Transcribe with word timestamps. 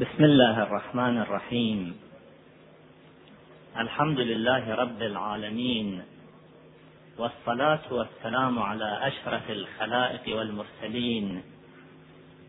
بسم 0.00 0.24
الله 0.24 0.62
الرحمن 0.62 1.18
الرحيم. 1.18 2.00
الحمد 3.78 4.20
لله 4.20 4.74
رب 4.74 5.02
العالمين 5.02 6.02
والصلاة 7.18 7.80
والسلام 7.90 8.58
على 8.58 8.98
أشرف 9.02 9.50
الخلائق 9.50 10.36
والمرسلين 10.36 11.42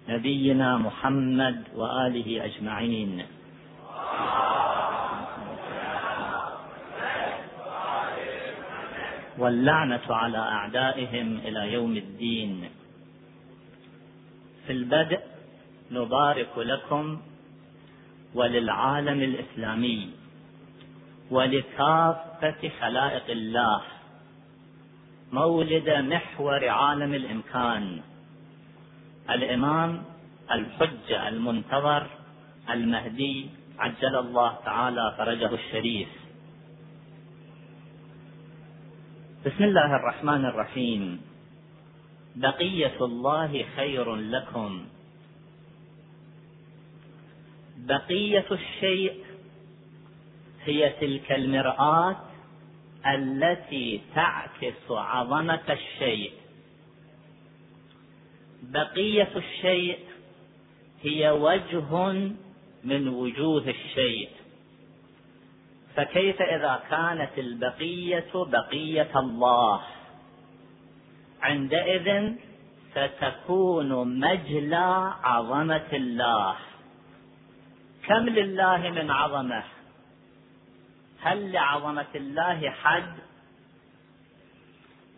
نبينا 0.10 0.78
محمد 0.78 1.64
وآله 1.76 2.46
أجمعين. 2.46 3.26
واللعنة 9.38 10.08
على 10.10 10.38
أعدائهم 10.38 11.38
إلى 11.38 11.74
يوم 11.74 11.98
الدين. 11.98 12.70
في 14.68 14.74
البدء 14.74 15.20
نبارك 15.92 16.58
لكم 16.58 17.22
وللعالم 18.34 19.22
الإسلامي 19.22 20.10
ولكافة 21.32 22.72
خلائق 22.82 23.30
الله 23.30 23.82
مولد 25.32 25.90
محور 25.90 26.70
عالم 26.70 27.14
الإمكان 27.14 28.02
الإمام 29.30 30.04
الحجه 30.52 31.28
المنتظر 31.28 32.08
المهدي 32.70 33.50
عجل 33.80 34.16
الله 34.16 34.58
تعالى 34.66 35.16
فرجه 35.18 35.54
الشريف. 35.54 36.08
بسم 39.46 39.64
الله 39.64 39.96
الرحمن 39.96 40.46
الرحيم. 40.46 41.22
بقية 42.36 42.98
الله 43.02 43.66
خير 43.76 44.16
لكم. 44.16 44.86
بقية 47.78 48.46
الشيء 48.52 49.24
هي 50.64 50.90
تلك 50.90 51.32
المرآة 51.32 52.16
التي 53.06 54.02
تعكس 54.16 54.92
عظمة 54.92 55.62
الشيء. 55.70 56.32
بقية 58.64 59.30
الشيء 59.36 60.00
هي 61.04 61.30
وجه 61.30 62.12
من 62.84 63.08
وجوه 63.08 63.70
الشيء. 63.70 64.30
فكيف 65.96 66.42
إذا 66.42 66.84
كانت 66.90 67.32
البقية 67.38 68.32
بقية 68.34 69.20
الله؟ 69.20 69.82
عندئذ 71.42 72.34
ستكون 72.92 74.20
مجلى 74.20 75.14
عظمة 75.24 75.88
الله. 75.94 76.56
كم 78.08 78.30
لله 78.30 78.90
من 78.90 79.12
عظمة؟ 79.12 79.64
هل 81.22 81.52
لعظمة 81.52 82.06
الله 82.16 82.70
حد؟ 82.70 83.14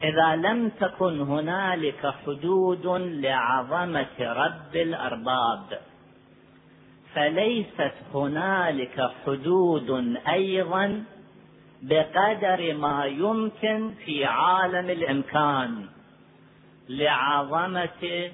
إذا 0.04 0.36
لم 0.36 0.70
تكن 0.70 1.20
هنالك 1.22 2.14
حدود 2.26 2.88
لعظمة 3.26 4.20
رب 4.20 4.76
الأرباب 4.76 5.80
فليست 7.14 7.94
هنالك 8.14 9.12
حدود 9.26 10.17
أيضا 10.28 11.04
بقدر 11.82 12.73
ما 12.73 13.06
يمكن 13.06 13.94
في 14.06 14.26
عالم 14.26 14.90
الإمكان 14.90 15.86
لعظمة 16.90 18.32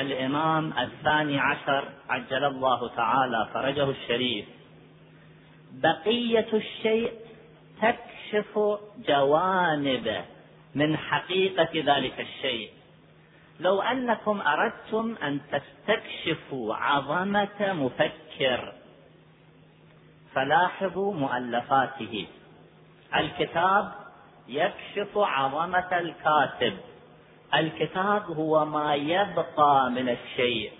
الإمام 0.00 0.72
الثاني 0.78 1.38
عشر 1.38 1.88
عجل 2.08 2.44
الله 2.44 2.88
تعالى 2.88 3.48
فرجه 3.54 3.90
الشريف. 3.90 4.46
بقية 5.72 6.48
الشيء 6.52 7.12
تكشف 7.82 8.78
جوانب 9.08 10.24
من 10.74 10.96
حقيقة 10.96 11.68
ذلك 11.74 12.20
الشيء. 12.20 12.70
لو 13.60 13.82
أنكم 13.82 14.40
أردتم 14.40 15.14
أن 15.22 15.40
تستكشفوا 15.52 16.74
عظمة 16.74 17.72
مفكر 17.72 18.72
فلاحظوا 20.34 21.14
مؤلفاته. 21.14 22.26
الكتاب 23.16 23.92
يكشف 24.48 25.18
عظمة 25.18 25.98
الكاتب. 25.98 26.78
الكتاب 27.58 28.22
هو 28.30 28.64
ما 28.64 28.94
يبقى 28.94 29.90
من 29.90 30.08
الشيء. 30.08 30.72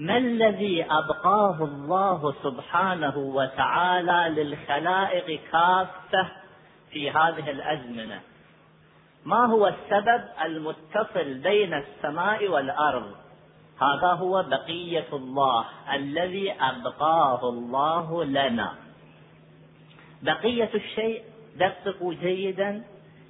ما 0.00 0.16
الذي 0.16 0.84
أبقاه 0.84 1.64
الله 1.64 2.34
سبحانه 2.42 3.18
وتعالى 3.18 4.42
للخلائق 4.42 5.40
كافة 5.52 6.28
في 6.90 7.10
هذه 7.10 7.50
الأزمنة؟ 7.50 8.20
ما 9.24 9.46
هو 9.46 9.66
السبب 9.66 10.24
المتصل 10.44 11.34
بين 11.34 11.74
السماء 11.74 12.48
والأرض؟ 12.48 13.12
هذا 13.82 14.12
هو 14.12 14.42
بقية 14.42 15.08
الله 15.12 15.64
الذي 15.94 16.52
أبقاه 16.52 17.48
الله 17.48 18.24
لنا. 18.24 18.74
بقية 20.22 20.70
الشيء 20.74 21.22
دققوا 21.56 22.14
جيدا 22.14 22.84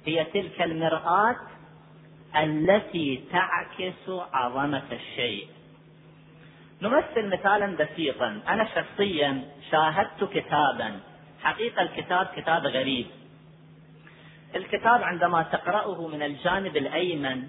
هي 0.05 0.23
تلك 0.23 0.61
المرآة 0.61 1.35
التي 2.35 3.23
تعكس 3.31 4.09
عظمة 4.33 4.83
الشيء. 4.91 5.47
نمثل 6.81 7.27
مثالا 7.27 7.77
بسيطا 7.77 8.41
أنا 8.47 8.67
شخصيا 8.75 9.43
شاهدت 9.71 10.23
كتابا. 10.23 10.99
حقيقة 11.43 11.81
الكتاب 11.81 12.27
كتاب 12.35 12.65
غريب. 12.65 13.07
الكتاب 14.55 15.03
عندما 15.03 15.43
تقرأه 15.43 16.07
من 16.07 16.23
الجانب 16.23 16.77
الأيمن 16.77 17.47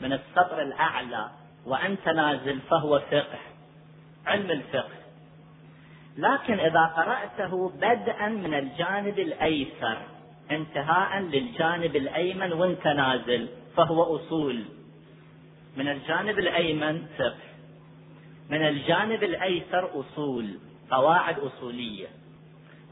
من 0.00 0.12
السطر 0.12 0.62
الأعلى 0.62 1.30
وأنت 1.66 2.08
نازل 2.08 2.60
فهو 2.60 3.00
فقه 3.00 3.38
علم 4.26 4.50
الفقه. 4.50 5.00
لكن 6.16 6.60
إذا 6.60 6.84
قرأته 6.96 7.68
بدءا 7.68 8.28
من 8.28 8.54
الجانب 8.54 9.18
الأيسر 9.18 9.98
انتهاء 10.50 11.18
للجانب 11.18 11.96
الأيمن 11.96 12.52
وانت 12.52 12.86
نازل 12.86 13.48
فهو 13.76 14.16
أصول. 14.16 14.64
من 15.76 15.88
الجانب 15.88 16.38
الأيمن 16.38 17.06
فقه 17.18 17.50
من 18.50 18.66
الجانب 18.66 19.22
الأيسر 19.22 20.00
أصول 20.00 20.58
قواعد 20.90 21.38
أصولية. 21.38 22.08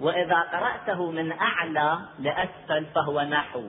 وإذا 0.01 0.41
قرأته 0.41 1.11
من 1.11 1.33
أعلى 1.33 1.99
لأسفل 2.19 2.87
فهو 2.95 3.21
نحو. 3.21 3.69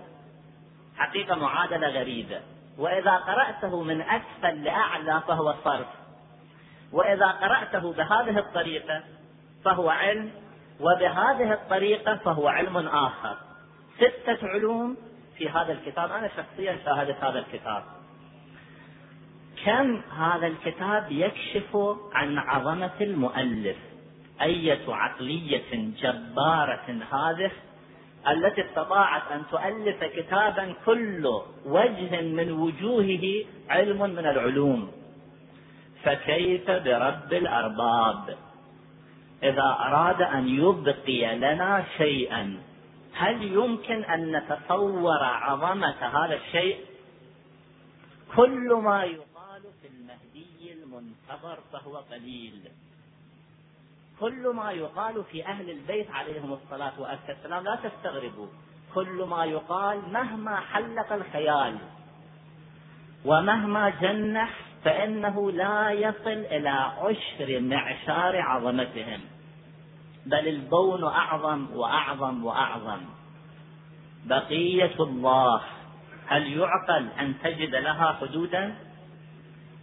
حقيقة 0.97 1.35
معادلة 1.35 1.87
غريبة. 1.87 2.41
وإذا 2.77 3.11
قرأته 3.11 3.83
من 3.83 4.01
أسفل 4.01 4.63
لأعلى 4.63 5.21
فهو 5.27 5.55
صرف. 5.63 5.87
وإذا 6.91 7.27
قرأته 7.27 7.93
بهذه 7.93 8.39
الطريقة 8.39 9.03
فهو 9.65 9.89
علم. 9.89 10.31
وبهذه 10.79 11.53
الطريقة 11.53 12.15
فهو 12.15 12.47
علم 12.47 12.77
آخر. 12.77 13.37
ستة 13.97 14.47
علوم 14.47 14.97
في 15.39 15.49
هذا 15.49 15.71
الكتاب 15.73 16.11
أنا 16.11 16.29
شخصيا 16.37 16.77
شاهدت 16.85 17.23
هذا 17.23 17.39
الكتاب. 17.39 17.83
كم 19.65 20.01
هذا 20.17 20.47
الكتاب 20.47 21.11
يكشف 21.11 21.77
عن 22.13 22.37
عظمة 22.37 22.91
المؤلف؟ 23.01 23.77
أية 24.41 24.81
عقلية 24.87 25.91
جبارة 26.01 26.99
هذه 27.11 27.51
التي 28.27 28.65
استطاعت 28.65 29.31
أن 29.31 29.43
تؤلف 29.51 30.03
كتابا 30.03 30.73
كل 30.85 31.41
وجه 31.65 32.21
من 32.21 32.51
وجوهه 32.51 33.45
علم 33.69 33.99
من 33.99 34.25
العلوم. 34.25 34.91
فكيف 36.03 36.71
برب 36.71 37.33
الأرباب؟ 37.33 38.37
إذا 39.43 39.77
أراد 39.79 40.21
أن 40.21 40.47
يبقي 40.47 41.35
لنا 41.37 41.85
شيئا 41.97 42.68
هل 43.19 43.43
يمكن 43.43 44.03
أن 44.03 44.35
نتصور 44.35 45.23
عظمة 45.23 46.25
هذا 46.25 46.35
الشيء؟ 46.35 46.85
كل 48.35 48.73
ما 48.73 49.03
يقال 49.03 49.61
في 49.81 49.87
المهدي 49.87 50.73
المنتظر 50.73 51.59
فهو 51.73 51.97
قليل. 51.97 52.71
كل 54.19 54.49
ما 54.55 54.71
يقال 54.71 55.23
في 55.31 55.45
أهل 55.45 55.69
البيت 55.69 56.11
عليهم 56.11 56.53
الصلاة 56.53 56.93
والسلام 57.01 57.63
لا 57.63 57.75
تستغربوا. 57.75 58.47
كل 58.95 59.23
ما 59.29 59.45
يقال 59.45 60.01
مهما 60.13 60.55
حلق 60.55 61.13
الخيال 61.13 61.77
ومهما 63.25 63.89
جنح 63.89 64.59
فإنه 64.85 65.51
لا 65.51 65.91
يصل 65.91 66.45
إلى 66.51 66.69
عشر 66.69 67.59
معشار 67.59 68.41
عظمتهم. 68.41 69.21
بل 70.25 70.47
البون 70.47 71.03
أعظم 71.03 71.67
وأعظم 71.73 72.45
وأعظم. 72.45 73.01
بقية 74.25 74.95
الله 74.99 75.61
هل 76.27 76.57
يعقل 76.57 77.07
أن 77.19 77.33
تجد 77.43 77.75
لها 77.75 78.17
حدودا؟ 78.21 78.75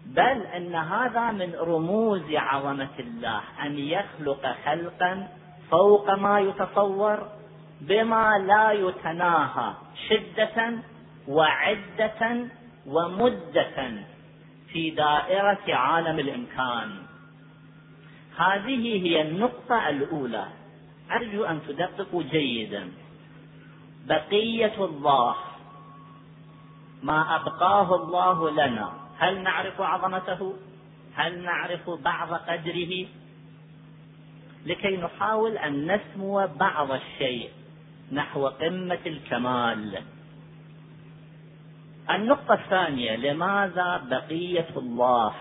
بل 0.06 0.43
أن 0.56 0.75
هذا 0.75 1.31
من 1.31 1.55
رموز 1.55 2.23
عظمة 2.31 2.99
الله 2.99 3.41
أن 3.62 3.79
يخلق 3.79 4.56
خلقا 4.65 5.29
فوق 5.71 6.11
ما 6.11 6.41
يتصور 6.41 7.29
بما 7.81 8.38
لا 8.38 8.73
يتناهى 8.73 9.73
شدة 10.09 10.73
وعدة 11.29 12.47
ومدة 12.87 13.93
في 14.73 14.91
دائرة 14.91 15.75
عالم 15.75 16.19
الإمكان. 16.19 16.91
هذه 18.37 19.06
هي 19.06 19.23
النقطة 19.23 19.88
الأولى. 19.88 20.47
أرجو 21.11 21.44
أن 21.44 21.61
تدققوا 21.69 22.23
جيدا. 22.23 22.93
بقية 24.06 24.85
الله 24.85 25.37
ما 27.03 27.37
أبقاه 27.37 27.94
الله 27.94 28.50
لنا 28.50 28.93
هل 29.19 29.43
نعرف 29.43 29.81
عظمته؟ 29.81 30.56
هل 31.15 31.43
نعرف 31.43 31.91
بعض 31.91 32.33
قدره؟ 32.33 33.06
لكي 34.67 34.97
نحاول 34.97 35.59
أن 35.59 35.93
نسمو 35.93 36.47
بعض 36.47 36.93
الشيء 36.93 37.50
نحو 38.12 38.47
قمة 38.49 38.99
الكمال. 39.06 39.99
النقطة 42.11 42.55
الثانية 42.55 43.17
لماذا 43.17 44.06
بقية 44.11 44.69
الله؟ 44.77 45.35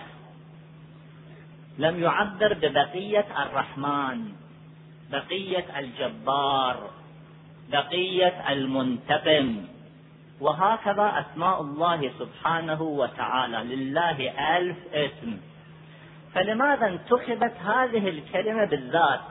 لم 1.78 2.04
يعبر 2.04 2.54
ببقية 2.54 3.26
الرحمن 3.44 4.32
بقية 5.12 5.80
الجبار 5.80 6.90
بقية 7.72 8.52
المنتقم. 8.52 9.66
وهكذا 10.42 11.26
أسماء 11.26 11.62
الله 11.62 12.12
سبحانه 12.20 12.82
وتعالى. 12.82 13.76
لله 13.76 14.32
ألف 14.58 14.78
اسم. 14.94 15.38
فلماذا 16.34 16.88
انتخبت 16.88 17.54
هذه 17.66 18.10
الكلمة 18.10 18.66
بالذات 18.66 19.22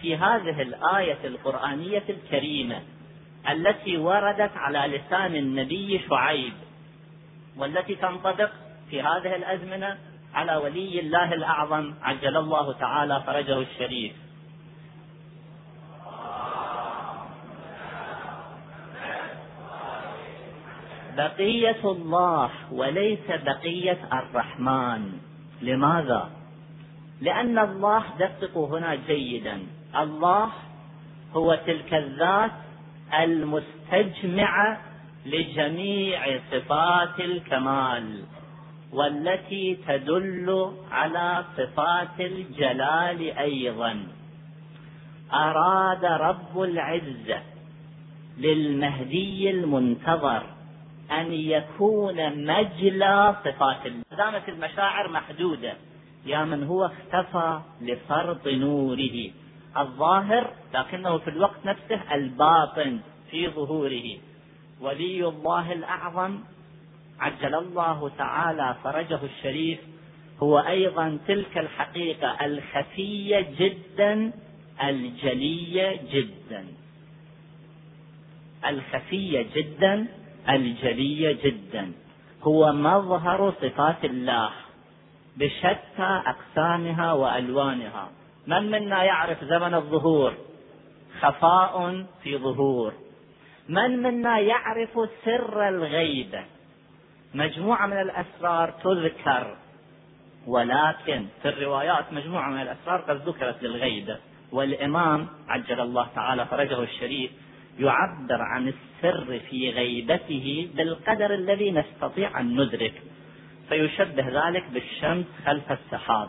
في 0.00 0.16
هذه 0.16 0.62
الآية 0.62 1.18
القرآنية 1.24 2.02
الكريمة 2.08 2.82
التي 3.50 3.96
وردت 3.96 4.56
على 4.56 4.96
لسان 4.96 5.36
النبي 5.36 6.00
شعيب 6.10 6.52
والتي 7.56 7.94
تنطبق 7.94 8.50
في 8.90 9.02
هذه 9.02 9.36
الأزمنة؟ 9.36 9.98
على 10.34 10.56
ولي 10.56 11.00
الله 11.00 11.34
الأعظم 11.34 11.94
عجل 12.02 12.36
الله 12.36 12.72
تعالى 12.72 13.22
فرجه 13.26 13.58
الشريف. 13.58 14.12
بقية 21.16 21.82
الله 21.84 22.50
وليس 22.72 23.26
بقية 23.28 23.98
الرحمن. 24.12 25.12
لماذا؟ 25.62 26.30
لأن 27.20 27.58
الله 27.58 28.04
دققوا 28.18 28.78
هنا 28.78 28.94
جيدا. 28.94 29.66
الله 29.96 30.52
هو 31.34 31.54
تلك 31.66 31.94
الذات 31.94 32.52
المستجمعة 33.20 34.80
لجميع 35.26 36.40
صفات 36.50 37.20
الكمال. 37.20 38.24
والتي 38.92 39.78
تدل 39.88 40.72
على 40.90 41.44
صفات 41.56 42.20
الجلال 42.20 43.38
أيضا. 43.38 44.06
أراد 45.32 46.04
رب 46.04 46.62
العزة 46.62 47.42
للمهدي 48.38 49.50
المنتظر 49.50 50.42
أن 51.10 51.32
يكون 51.32 52.44
مجلى 52.46 53.36
صفات 53.44 53.86
الله 53.86 54.02
دامت 54.16 54.48
المشاعر 54.48 55.08
محدودة. 55.08 55.74
يا 56.26 56.44
من 56.44 56.64
هو 56.64 56.84
اختفى 56.84 57.60
لفرط 57.80 58.48
نوره. 58.48 59.30
الظاهر 59.78 60.50
لكنه 60.74 61.18
في 61.18 61.30
الوقت 61.30 61.64
نفسه 61.64 62.14
الباطن 62.14 63.00
في 63.30 63.48
ظهوره. 63.48 64.18
ولي 64.80 65.28
الله 65.28 65.72
الأعظم 65.72 66.38
عجل 67.22 67.54
الله 67.54 68.10
تعالى 68.18 68.76
فرجه 68.84 69.18
الشريف 69.24 69.78
هو 70.42 70.58
أيضا 70.58 71.18
تلك 71.28 71.58
الحقيقة 71.58 72.46
الخفية 72.46 73.46
جدا 73.58 74.32
الجلية 74.82 76.00
جدا. 76.12 76.66
الخفية 78.66 79.46
جدا 79.54 80.06
الجلية 80.48 81.38
جدا. 81.44 81.92
هو 82.42 82.72
مظهر 82.72 83.54
صفات 83.62 84.04
الله 84.04 84.50
بشتى 85.36 86.22
أقسامها 86.26 87.12
وألوانها. 87.12 88.10
من 88.46 88.70
منا 88.70 89.04
يعرف 89.04 89.44
زمن 89.44 89.74
الظهور؟ 89.74 90.34
خفاء 91.20 92.04
في 92.22 92.38
ظهور. 92.38 92.92
من 93.68 94.02
منا 94.02 94.38
يعرف 94.38 95.08
سر 95.24 95.68
الغيبة 95.68 96.44
مجموعة 97.34 97.86
من 97.86 98.00
الأسرار 98.00 98.70
تذكر. 98.70 99.56
ولكن 100.46 101.26
في 101.42 101.48
الروايات 101.48 102.12
مجموعة 102.12 102.50
من 102.50 102.62
الأسرار 102.62 103.00
قد 103.00 103.28
ذكرت 103.28 103.62
للغيبة 103.62 104.16
والإمام 104.52 105.26
عجل 105.48 105.80
الله 105.80 106.08
تعالى 106.14 106.46
فرجه 106.46 106.82
الشريف 106.82 107.30
يعبر 107.78 108.42
عن 108.42 108.68
السر 108.68 109.40
في 109.50 109.70
غيبته 109.70 110.68
بالقدر 110.74 111.34
الذي 111.34 111.70
نستطيع 111.70 112.40
أن 112.40 112.60
ندرك. 112.60 113.02
فيشبه 113.68 114.48
ذلك 114.48 114.64
بالشمس 114.72 115.26
خلف 115.46 115.72
السحاب. 115.72 116.28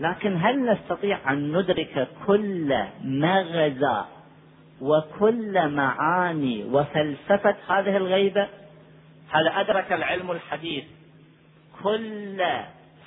لكن 0.00 0.36
هل 0.36 0.72
نستطيع 0.72 1.32
أن 1.32 1.58
ندرك 1.58 2.08
كل 2.26 2.84
مغزى 3.04 4.04
وكل 4.80 5.68
معاني 5.68 6.64
وفلسفة 6.64 7.56
هذه 7.68 7.96
الغيبة؟ 7.96 8.48
هل 9.30 9.48
أدرك 9.48 9.92
العلم 9.92 10.30
الحديث 10.30 10.84
كل 11.82 12.44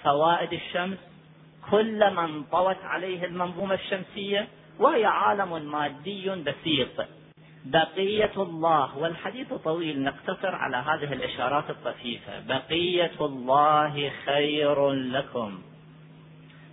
فوائد 0.03 0.53
الشمس؟ 0.53 0.97
كل 1.71 2.09
ما 2.09 2.25
انطوت 2.25 2.77
عليه 2.83 3.25
المنظومة 3.25 3.73
الشمسية؟ 3.73 4.47
وهي 4.79 5.05
عالم 5.05 5.71
مادي 5.71 6.29
بسيط. 6.29 7.07
بقية 7.65 8.31
الله 8.37 8.97
والحديث 8.97 9.53
طويل 9.53 10.03
نقتصر 10.03 10.55
على 10.55 10.77
هذه 10.77 11.13
الإشارات 11.13 11.69
الطفيفة. 11.69 12.39
بقية 12.39 13.11
الله 13.21 14.11
خير 14.25 14.91
لكم. 14.91 15.61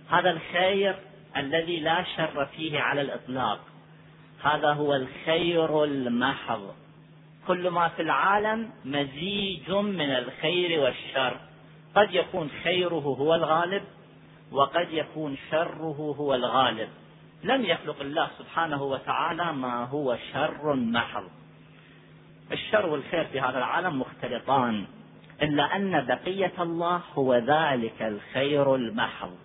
هذا 0.09 0.29
الخير 0.29 0.95
الذي 1.37 1.79
لا 1.79 2.03
شر 2.17 2.45
فيه 2.45 2.79
على 2.79 3.01
الإطلاق. 3.01 3.59
هذا 4.43 4.73
هو 4.73 4.95
الخير 4.95 5.83
المحض. 5.83 6.75
كل 7.47 7.69
ما 7.69 7.87
في 7.87 8.01
العالم 8.01 8.71
مزيج 8.85 9.71
من 9.71 10.09
الخير 10.09 10.79
والشر. 10.79 11.37
قد 11.95 12.13
يكون 12.13 12.49
خيره 12.63 13.15
هو 13.19 13.35
الغالب 13.35 13.83
وقد 14.51 14.87
يكون 14.91 15.37
شره 15.51 16.15
هو 16.19 16.35
الغالب. 16.35 16.89
لم 17.43 17.65
يخلق 17.65 18.01
الله 18.01 18.29
سبحانه 18.39 18.83
وتعالى 18.83 19.53
ما 19.53 19.85
هو 19.85 20.17
شر 20.33 20.73
محض. 20.73 21.29
الشر 22.51 22.85
والخير 22.85 23.25
في 23.25 23.41
هذا 23.41 23.57
العالم 23.57 23.99
مختلطان 23.99 24.85
إلا 25.41 25.75
أن 25.75 26.05
بقية 26.05 26.53
الله 26.59 27.01
هو 27.13 27.35
ذلك 27.35 28.01
الخير 28.01 28.75
المحض. 28.75 29.35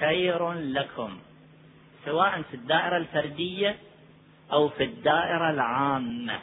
خير 0.00 0.52
لكم 0.52 1.18
سواء 2.04 2.42
في 2.42 2.54
الدائرة 2.54 2.96
الفردية 2.96 3.76
أو 4.52 4.68
في 4.68 4.84
الدائرة 4.84 5.50
العامة. 5.50 6.38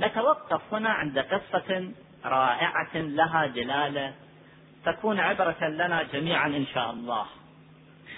نتوقف 0.00 0.74
هنا 0.74 0.90
عند 0.90 1.18
قصة 1.18 1.90
رائعة 2.24 2.96
لها 2.96 3.46
دلالة 3.46 4.14
تكون 4.84 5.20
عبرة 5.20 5.68
لنا 5.68 6.02
جميعا 6.02 6.46
إن 6.46 6.66
شاء 6.74 6.90
الله. 6.90 7.26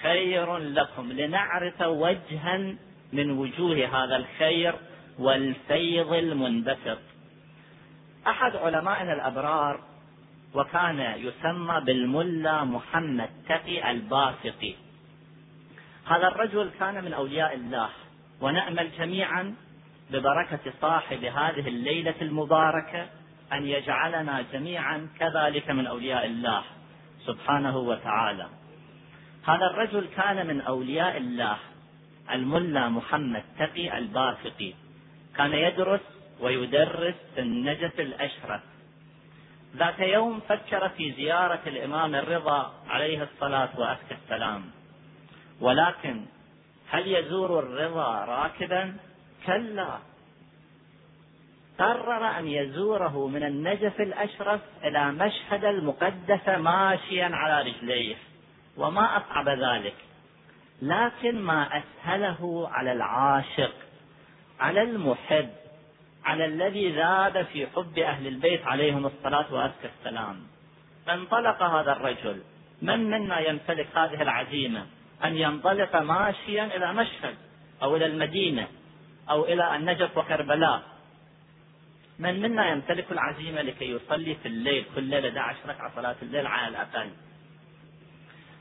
خير 0.01 0.57
لكم. 0.57 1.11
لنعرف 1.11 1.81
وجها 1.81 2.75
من 3.13 3.31
وجوه 3.31 4.03
هذا 4.03 4.15
الخير 4.15 4.75
والفيض 5.19 6.13
المنبثق. 6.13 6.99
أحد 8.27 8.55
علمائنا 8.55 9.13
الأبرار 9.13 9.79
وكان 10.53 10.99
يسمى 10.99 11.81
بالملا 11.85 12.63
محمد 12.63 13.29
تقي 13.49 13.91
الباسطي. 13.91 14.75
هذا 16.05 16.27
الرجل 16.27 16.69
كان 16.79 17.03
من 17.03 17.13
أولياء 17.13 17.55
الله. 17.55 17.89
ونأمل 18.43 18.91
جميعا 18.97 19.55
ببركة 20.11 20.73
صاحب 20.81 21.23
هذه 21.23 21.67
الليلة 21.67 22.15
المباركة 22.21 23.07
أن 23.53 23.67
يجعلنا 23.67 24.45
جميعا 24.53 25.09
كذلك 25.19 25.69
من 25.69 25.87
أولياء 25.87 26.25
الله 26.25 26.63
سبحانه 27.25 27.77
وتعالى. 27.77 28.47
هذا 29.47 29.65
الرجل 29.65 30.07
كان 30.17 30.47
من 30.47 30.61
أولياء 30.61 31.17
الله 31.17 31.57
الملا 32.31 32.89
محمد 32.89 33.43
تقي 33.59 33.97
الباسقي 33.97 34.73
كان 35.37 35.51
يدرس 35.53 36.01
ويدرس 36.39 37.15
في 37.35 37.41
النجف 37.41 37.99
الأشرف. 37.99 38.61
ذات 39.75 39.99
يوم 39.99 40.39
فكر 40.39 40.89
في 40.89 41.11
زيارة 41.11 41.61
الإمام 41.67 42.15
الرضا 42.15 42.73
عليه 42.89 43.23
الصلاة 43.23 43.69
وأزكى 43.77 44.15
السلام 44.23 44.63
ولكن 45.61 46.25
هل 46.93 47.07
يزور 47.07 47.59
الرضا 47.59 48.25
راكبا؟ 48.25 48.95
كلا. 49.45 49.99
قرر 51.79 52.39
أن 52.39 52.47
يزوره 52.47 53.27
من 53.27 53.43
النجف 53.43 54.01
الأشرف 54.01 54.61
إلى 54.83 55.11
مشهد 55.11 55.65
المقدس 55.65 56.47
ماشيا 56.47 57.29
على 57.33 57.69
رجليه 57.69 58.15
وما 58.77 59.17
أصعب 59.17 59.49
ذلك. 59.49 59.95
لكن 60.81 61.41
ما 61.41 61.69
أسهله 61.77 62.69
على 62.71 62.91
العاشق 62.91 63.73
على 64.59 64.81
المحب 64.81 65.49
على 66.25 66.45
الذي 66.45 66.91
ذاب 66.91 67.45
في 67.53 67.67
حب 67.67 67.99
أهل 67.99 68.27
البيت 68.27 68.67
عليهم 68.67 69.05
الصلاة 69.05 69.53
وأزكى 69.53 69.89
السلام 69.99 70.41
انطلق 71.09 71.63
هذا 71.63 71.91
الرجل. 71.91 72.41
من 72.81 73.09
منا 73.09 73.39
يمتلك 73.39 73.87
هذه 73.97 74.21
العزيمة؟ 74.21 74.85
أن 75.23 75.37
ينطلق 75.37 75.95
ماشيا 75.95 76.77
إلى 76.77 76.93
مشهد 76.93 77.35
أو 77.83 77.95
إلى 77.95 78.05
المدينة 78.05 78.67
أو 79.29 79.45
إلى 79.45 79.75
النجف 79.75 80.17
وكربلاء. 80.17 80.81
من 82.19 82.41
منا 82.41 82.69
يمتلك 82.69 83.11
العزيمة 83.11 83.61
لكي 83.61 83.89
يصلي 83.89 84.35
في 84.35 84.47
الليل 84.47 84.85
كل 84.95 85.03
ليلة 85.03 85.41
11 85.41 85.69
ركعة 85.69 85.95
صلاة 85.95 86.15
الليل 86.21 86.47
على 86.47 86.67
الأقل؟ 86.67 87.09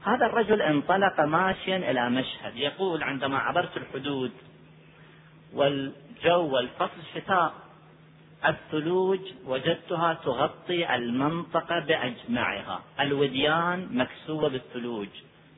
هذا 0.04 0.26
الرجل 0.26 0.62
انطلق 0.62 1.20
ماشيا 1.20 1.76
إلى 1.76 2.10
مشهد. 2.10 2.56
يقول 2.56 3.02
عندما 3.02 3.38
عبرت 3.38 3.76
الحدود 3.76 4.32
والجو 5.52 6.54
والفصل 6.54 7.02
شتاء 7.14 7.54
الثلوج 8.46 9.20
وجدتها 9.46 10.14
تغطي 10.14 10.94
المنطقة 10.94 11.78
بأجمعها. 11.78 12.82
الوديان 13.00 13.88
مكسوة 13.90 14.48
بالثلوج. 14.48 15.08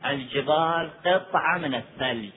الجبال 0.06 0.90
قطعة 1.06 1.58
من 1.58 1.74
الثلج. 1.74 2.32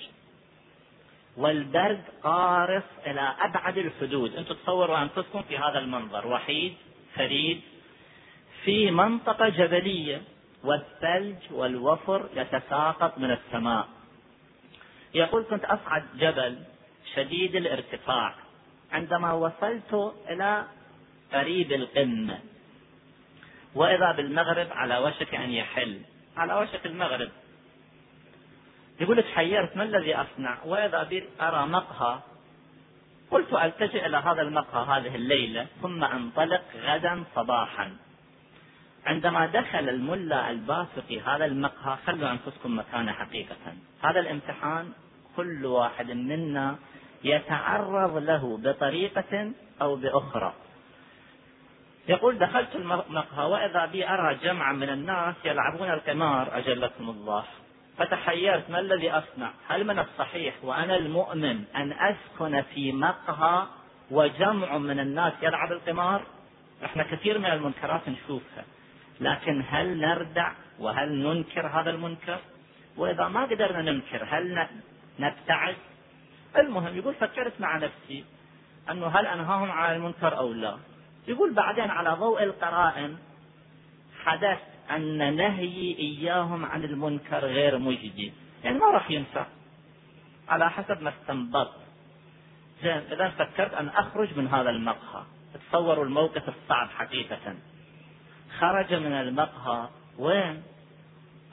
والبرد 1.38 2.03
قارص 2.24 2.83
إلى 3.07 3.33
أبعد 3.39 3.77
الحدود. 3.77 4.36
أنتم 4.36 4.55
تصوروا 4.55 5.01
أنفسكم 5.01 5.41
في 5.41 5.57
هذا 5.57 5.79
المنظر. 5.79 6.27
وحيد 6.27 6.75
فريد. 7.15 7.62
في 8.63 8.91
منطقة 8.91 9.50
جبلية 9.50 10.21
والثلج 10.63 11.38
والوفر 11.51 12.29
يتساقط 12.36 13.17
من 13.17 13.31
السماء. 13.31 13.88
يقول 15.13 15.43
كنت 15.50 15.65
أصعد 15.65 16.03
جبل 16.17 16.57
شديد 17.15 17.55
الارتفاع. 17.55 18.36
عندما 18.91 19.33
وصلت 19.33 20.13
إلى 20.29 20.65
قريب 21.33 21.71
القمة. 21.71 22.39
وإذا 23.75 24.12
بالمغرب 24.12 24.67
على 24.71 24.97
وشك 24.97 25.36
أن 25.36 25.51
يحل. 25.51 26.01
على 26.38 26.53
وشك 26.53 26.86
المغرب. 26.86 27.29
يقول 28.99 29.23
تحيرت 29.23 29.77
ما 29.77 29.83
الذي 29.83 30.15
أصنع؟ 30.15 30.57
وإذا 30.65 31.03
بي 31.03 31.23
أرى 31.41 31.65
مقهى 31.67 32.19
قلت 33.31 33.53
ألتجئ 33.53 34.05
إلى 34.05 34.17
هذا 34.17 34.41
المقهى 34.41 34.97
هذه 34.97 35.15
الليلة 35.15 35.67
ثم 35.81 36.03
أنطلق 36.03 36.63
غدا 36.83 37.23
صباحا. 37.35 37.97
عندما 39.05 39.45
دخل 39.45 39.89
الملا 39.89 40.49
الباسقي 40.49 41.19
هذا 41.19 41.45
المقهى 41.45 41.97
خلوا 42.05 42.31
أنفسكم 42.31 42.79
مكانه 42.79 43.11
حقيقة. 43.11 43.55
هذا 44.03 44.19
الامتحان 44.19 44.91
كل 45.35 45.65
واحد 45.65 46.11
منا 46.11 46.75
يتعرض 47.23 48.17
له 48.17 48.57
بطريقة 48.57 49.51
أو 49.81 49.95
بأخرى. 49.95 50.53
يقول 52.09 52.37
دخلت 52.37 52.75
المقهى 52.75 53.45
وإذا 53.45 53.85
بي 53.85 54.09
أرى 54.09 54.35
جمعا 54.35 54.73
من 54.73 54.89
الناس 54.89 55.35
يلعبون 55.45 55.89
القمار 55.89 56.57
أجلكم 56.57 57.09
الله. 57.09 57.43
فتحيرت 57.97 58.69
ما 58.69 58.79
الذي 58.79 59.11
أصنع؟ 59.11 59.51
هل 59.67 59.83
من 59.87 59.99
الصحيح 59.99 60.55
وأنا 60.63 60.95
المؤمن 60.95 61.63
أن 61.75 61.91
أسكن 61.91 62.61
في 62.61 62.91
مقهى 62.91 63.67
وجمع 64.11 64.77
من 64.77 64.99
الناس 64.99 65.33
يلعب 65.41 65.71
القمار؟ 65.71 66.23
إحنا 66.85 67.03
كثير 67.03 67.39
من 67.39 67.45
المنكرات 67.45 68.09
نشوفها 68.09 68.65
لكن 69.21 69.63
هل 69.69 69.97
نردع 69.97 70.51
وهل 70.79 71.11
ننكر 71.11 71.67
هذا 71.67 71.89
المنكر؟ 71.89 72.39
وإذا 72.97 73.27
ما 73.27 73.45
قدرنا 73.45 73.81
ننكر 73.81 74.27
هل 74.29 74.67
نبتعد؟ 75.19 75.75
المهم 76.57 76.97
يقول 76.97 77.13
فكرت 77.13 77.61
مع 77.61 77.77
نفسي 77.77 78.25
أنه 78.89 79.07
هل 79.07 79.25
أنهاهم 79.25 79.71
عن 79.71 79.95
المنكر 79.95 80.37
أو 80.37 80.53
لا؟ 80.53 80.77
يقول 81.27 81.53
بعدين 81.53 81.89
على 81.89 82.09
ضوء 82.09 82.43
القرائن 82.43 83.17
حدث 84.23 84.59
أن 84.91 85.36
نهيي 85.36 85.98
إياهم 86.00 86.65
عن 86.65 86.84
المنكر 86.84 87.46
غير 87.46 87.77
مجدي. 87.77 88.34
يعني 88.63 88.79
ما 88.79 88.91
راح 88.91 89.12
ينفع 89.12 89.46
على 90.50 90.70
حسب 90.70 91.01
ما 91.01 91.13
استنبط. 91.22 91.72
زين 92.84 93.01
إذا 93.12 93.29
فكرت 93.29 93.74
أن 93.74 93.88
أخرج 93.88 94.38
من 94.38 94.48
هذا 94.48 94.70
المقهى. 94.70 95.24
تصوروا 95.53 96.06
الموقف 96.06 96.50
الصعب 96.50 96.89
حقيقة. 96.89 97.56
خرج 98.60 98.94
من 98.94 99.13
المقهى 99.13 99.89
وين؟ 100.20 100.63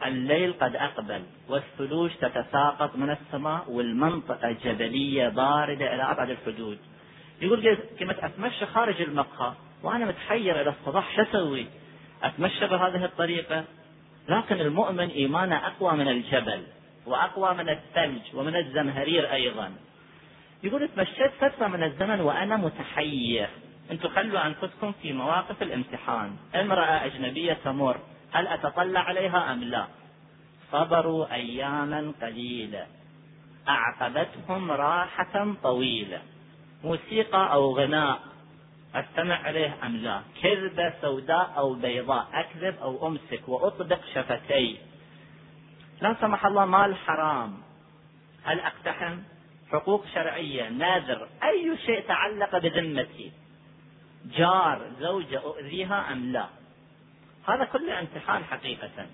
الليل 0.06 0.52
قد 0.60 0.76
أقبل 0.76 1.22
والثلوج 1.48 2.10
تتساقط 2.20 2.96
من 2.96 3.10
السماء 3.10 3.70
والمنطقة 3.70 4.50
جبلية 4.50 5.28
باردة 5.28 5.94
إلى 5.94 6.02
أبعد 6.02 6.30
الحدود. 6.30 6.78
يقول 7.40 7.78
كنت 7.98 8.18
أتمشى 8.18 8.66
خارج 8.66 9.02
المقهى 9.02 9.52
وأنا 9.82 10.04
متحير 10.06 10.60
إلى 10.60 10.70
الصباح 10.70 11.16
شو 11.16 11.22
أسوي؟ 11.22 11.66
أتمشى 12.26 12.66
بهذه 12.66 13.04
الطريقة؟ 13.04 13.64
لكن 14.28 14.60
المؤمن 14.60 15.08
إيمانه 15.10 15.66
أقوى 15.66 15.92
من 15.92 16.08
الجبل 16.08 16.62
وأقوى 17.06 17.54
من 17.54 17.68
الثلج 17.68 18.22
ومن 18.34 18.56
الزمهرير 18.56 19.32
أيضا. 19.32 19.72
يقول 20.62 20.88
تمشيت 20.88 21.32
فترة 21.40 21.66
من 21.66 21.82
الزمن 21.82 22.20
وأنا 22.20 22.56
متحير. 22.56 23.48
أنتم 23.90 24.08
خلوا 24.08 24.46
أنفسكم 24.46 24.92
في 25.02 25.12
مواقف 25.12 25.62
الامتحان. 25.62 26.36
امرأة 26.54 27.04
أجنبية 27.04 27.52
تمر. 27.64 27.96
هل 28.32 28.46
أتطلع 28.46 29.00
عليها 29.00 29.52
أم 29.52 29.64
لا؟ 29.64 29.86
صبروا 30.72 31.34
أياما 31.34 32.12
قليلة. 32.22 32.86
أعقبتهم 33.68 34.70
راحة 34.70 35.54
طويلة. 35.62 36.22
موسيقى 36.84 37.52
أو 37.52 37.76
غناء. 37.78 38.33
أستمع 38.94 39.34
عليه 39.34 39.76
أم 39.82 39.96
لا؟ 39.96 40.22
كذبة 40.42 40.92
سوداء 41.00 41.52
أو 41.56 41.74
بيضاء. 41.74 42.28
أكذب 42.32 42.76
أو 42.82 43.06
أمسك 43.06 43.48
وأطبق 43.48 44.00
شفتي 44.14 44.78
لا 46.02 46.16
سمح 46.20 46.46
الله 46.46 46.64
مال 46.64 46.96
حرام. 46.96 47.54
هل 48.44 48.60
أقتحم؟ 48.60 49.18
حقوق 49.72 50.04
شرعية. 50.14 50.68
ناذر 50.68 51.28
أي 51.42 51.78
شيء 51.86 52.00
تعلق 52.08 52.58
بذمتي. 52.58 53.32
جار 54.36 54.90
زوجة 55.00 55.38
أؤذيها 55.38 56.12
أم 56.12 56.32
لا؟ 56.32 56.46
هذا 57.48 57.64
كله 57.64 58.00
امتحان 58.00 58.44
حقيقة. 58.44 59.06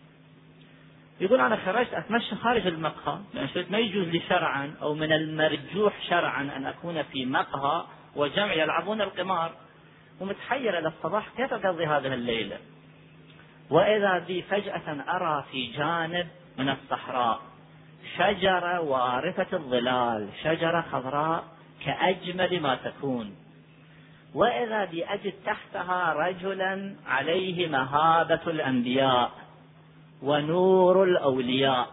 يقول 1.20 1.40
أنا 1.40 1.56
خرجت 1.56 1.94
أتمشى 1.94 2.36
خارج 2.36 2.66
المقهى. 2.66 3.18
لأن 3.34 3.66
ما 3.70 3.78
يجوز 3.78 4.08
لي 4.08 4.20
شرعا 4.28 4.74
أو 4.82 4.94
من 4.94 5.12
المرجوح 5.12 6.02
شرعا 6.08 6.42
أن 6.42 6.66
أكون 6.66 7.02
في 7.02 7.26
مقهى 7.26 7.84
وجمع 8.16 8.52
يلعبون 8.52 9.00
القمار. 9.00 9.52
ومتحير 10.20 10.78
إلى 10.78 10.88
الصباح 10.88 11.28
كيف 11.36 11.52
أقضي 11.52 11.86
هذه 11.86 12.14
الليلة؟ 12.14 12.58
وإذا 13.70 14.18
بي 14.18 14.42
فجأة 14.42 15.04
أرى 15.08 15.44
في 15.52 15.66
جانب 15.66 16.26
من 16.58 16.68
الصحراء 16.68 17.40
شجرة 18.16 18.80
وارثة 18.80 19.56
الظلال 19.56 20.28
شجرة 20.42 20.84
خضراء 20.92 21.44
كأجمل 21.84 22.60
ما 22.60 22.74
تكون. 22.74 23.34
وإذا 24.34 24.84
بي 24.84 25.04
أجد 25.04 25.32
تحتها 25.46 26.12
رجلا 26.12 26.94
عليه 27.06 27.68
مهابة 27.68 28.40
الأنبياء 28.46 29.30
ونور 30.22 31.04
الأولياء 31.04 31.88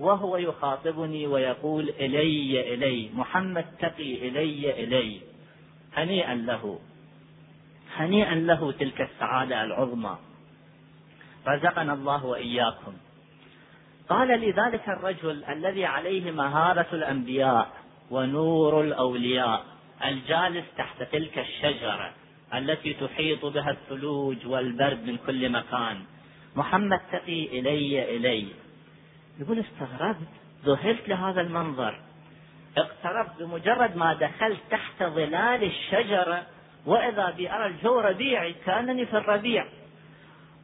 وهو 0.00 0.36
يخاطبني 0.36 1.26
ويقول 1.26 1.88
إلي 1.88 2.74
إلي 2.74 3.10
محمد 3.14 3.64
تقي 3.80 4.28
إلي 4.28 4.84
إلي 4.84 5.20
هنيئا 5.96 6.34
له. 6.34 6.78
هنيئا 8.00 8.34
له 8.34 8.72
تلك 8.72 9.00
السعادة 9.00 9.64
العظمى. 9.64 10.18
رزقنا 11.48 11.92
الله 11.92 12.24
وإياكم. 12.24 12.92
قال 14.08 14.40
لي 14.40 14.50
ذلك 14.50 14.88
الرجل 14.88 15.44
الذي 15.44 15.84
عليه 15.84 16.30
مهارة 16.30 16.86
الأنبياء 16.92 17.70
ونور 18.10 18.80
الأولياء 18.80 19.64
الجالس 20.04 20.64
تحت 20.76 21.02
تلك 21.02 21.38
الشجرة 21.38 22.12
التي 22.54 22.94
تحيط 22.94 23.46
بها 23.46 23.70
الثلوج 23.70 24.46
والبرد 24.46 25.06
من 25.06 25.16
كل 25.26 25.52
مكان. 25.52 26.02
محمد 26.56 27.00
تقي 27.12 27.58
إلي 27.58 28.16
إلي. 28.16 28.48
يقول 29.40 29.58
استغربت 29.58 30.28
ذهلت 30.64 31.08
لهذا 31.08 31.40
المنظر. 31.40 32.00
اقتربت 32.78 33.42
بمجرد 33.42 33.96
ما 33.96 34.14
دخلت 34.14 34.60
تحت 34.70 35.02
ظلال 35.02 35.64
الشجرة 35.64 36.46
وإذا 36.86 37.30
بي 37.30 37.52
أرى 37.52 37.66
الجو 37.66 38.00
ربيعي 38.00 38.52
كأنني 38.52 39.06
في 39.06 39.16
الربيع. 39.16 39.66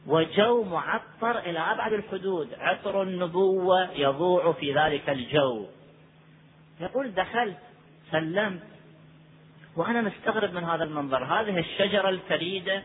وجو 0.07 0.63
معطر 0.63 1.39
إلى 1.39 1.59
أبعد 1.59 1.93
الحدود. 1.93 2.53
عطر 2.59 3.01
النبوة 3.01 3.91
يضوع 3.91 4.51
في 4.51 4.73
ذلك 4.73 5.09
الجو. 5.09 5.65
يقول 6.79 7.13
دخلت 7.13 7.57
سلمت. 8.11 8.63
وأنا 9.75 10.01
مستغرب 10.01 10.53
من 10.53 10.63
هذا 10.63 10.83
المنظر. 10.83 11.23
هذه 11.23 11.59
الشجرة 11.59 12.09
الفريدة 12.09 12.83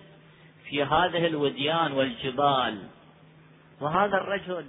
في 0.64 0.82
هذه 0.84 1.26
الوديان 1.26 1.92
والجبال. 1.92 2.88
وهذا 3.80 4.16
الرجل 4.16 4.66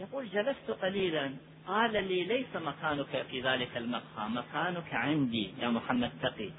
يقول 0.00 0.28
جلست 0.28 0.70
قليلا. 0.82 1.30
قال 1.66 1.92
لي 1.92 2.24
ليس 2.24 2.56
مكانك 2.56 3.26
في 3.30 3.40
ذلك 3.40 3.76
المقهى 3.76 4.28
مكانك 4.28 4.94
عندي 4.94 5.54
يا 5.60 5.68
محمد 5.68 6.10
تقي. 6.22 6.50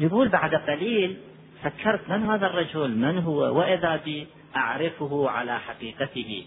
يقول 0.00 0.28
بعد 0.28 0.54
قليل 0.54 1.16
فكرت 1.62 2.08
من 2.08 2.30
هذا 2.30 2.46
الرجل؟ 2.46 2.90
من 2.90 3.18
هو؟ 3.18 3.58
وإذا 3.58 3.96
بي 3.96 4.26
أعرفه 4.56 5.30
على 5.30 5.60
حقيقته. 5.60 6.46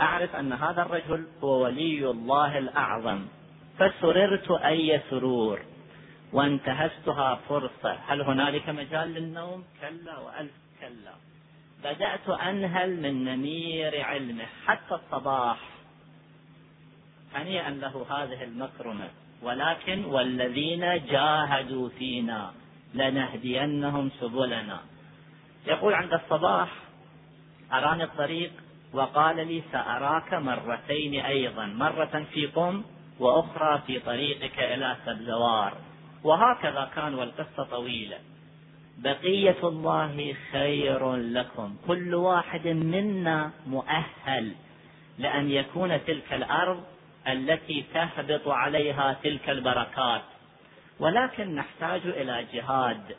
أعرف 0.00 0.36
أن 0.36 0.52
هذا 0.52 0.82
الرجل 0.82 1.26
هو 1.42 1.64
ولي 1.64 2.10
الله 2.10 2.58
الأعظم. 2.58 3.26
فسررت 3.78 4.50
أي 4.50 5.00
سرور 5.10 5.60
وانتهزتها 6.32 7.40
فرصة. 7.48 7.98
هل 8.06 8.20
هنالك 8.22 8.68
مجال 8.68 9.14
للنوم؟ 9.14 9.64
كلا 9.80 10.18
وألف 10.18 10.52
كلا. 10.80 11.14
بدأت 11.84 12.28
أنهل 12.28 13.02
من 13.02 13.24
نمير 13.24 14.04
علمه. 14.04 14.46
حتى 14.66 14.94
الصباح 14.94 15.73
هنيئا 17.34 17.70
له 17.70 18.06
هذه 18.10 18.44
المكرمة. 18.44 19.08
ولكن 19.42 20.04
والذين 20.04 21.06
جاهدوا 21.06 21.88
فينا 21.98 22.52
لنهدينهم 22.94 24.10
سبلنا. 24.20 24.80
يقول 25.66 25.94
عند 25.94 26.12
الصباح 26.12 26.68
أراني 27.72 28.04
الطريق 28.04 28.52
وقال 28.92 29.36
لي 29.36 29.62
سأراك 29.72 30.34
مرتين 30.34 31.14
أيضا 31.24 31.66
مرة 31.66 32.26
في 32.32 32.46
قم 32.46 32.82
وأخرى 33.18 33.82
في 33.86 33.98
طريقك 34.00 34.58
إلى 34.58 34.96
سبزوار. 35.06 35.76
وهكذا 36.24 36.90
كان 36.96 37.14
والقصة 37.14 37.64
طويلة. 37.70 38.18
بقية 38.98 39.68
الله 39.68 40.34
خير 40.52 41.16
لكم. 41.16 41.76
كل 41.86 42.14
واحد 42.14 42.68
منا 42.68 43.50
مؤهل 43.66 44.52
لأن 45.18 45.50
يكون 45.50 46.04
تلك 46.04 46.32
الأرض 46.32 46.84
التي 47.28 47.84
تهبط 47.94 48.48
عليها 48.48 49.16
تلك 49.22 49.50
البركات. 49.50 50.22
ولكن 50.98 51.54
نحتاج 51.54 52.00
إلى 52.06 52.46
جهاد. 52.52 53.16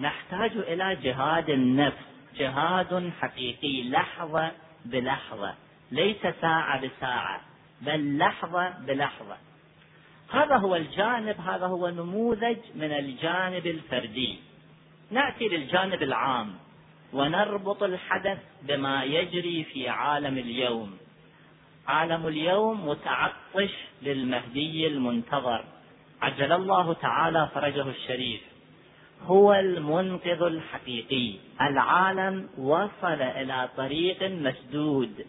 نحتاج 0.00 0.50
إلى 0.56 0.96
جهاد 0.96 1.50
النفس. 1.50 2.04
جهاد 2.36 3.12
حقيقي. 3.20 3.88
لحظة 3.88 4.52
بلحظة. 4.84 5.54
ليس 5.90 6.26
ساعة 6.40 6.80
بساعة 6.86 7.40
بل 7.80 8.18
لحظة 8.18 8.68
بلحظة. 8.68 9.36
هذا 10.32 10.56
هو 10.56 10.76
الجانب 10.76 11.40
هذا 11.40 11.66
هو 11.66 11.88
نموذج 11.88 12.58
من 12.74 12.92
الجانب 12.92 13.66
الفردي. 13.66 14.38
نأتي 15.10 15.48
للجانب 15.48 16.02
العام 16.02 16.54
ونربط 17.12 17.82
الحدث 17.82 18.38
بما 18.62 19.04
يجري 19.04 19.64
في 19.64 19.88
عالم 19.88 20.38
اليوم. 20.38 21.01
عالم 21.88 22.26
اليوم 22.26 22.88
متعطش 22.88 23.74
للمهدي 24.02 24.86
المنتظر. 24.86 25.64
عجل 26.22 26.52
الله 26.52 26.92
تعالى 26.92 27.48
فرجه 27.54 27.88
الشريف. 27.88 28.40
هو 29.22 29.54
المنقذ 29.54 30.42
الحقيقي. 30.42 31.34
العالم 31.60 32.48
وصل 32.58 33.22
إلى 33.22 33.68
طريق 33.76 34.22
مسدود. 34.22 35.26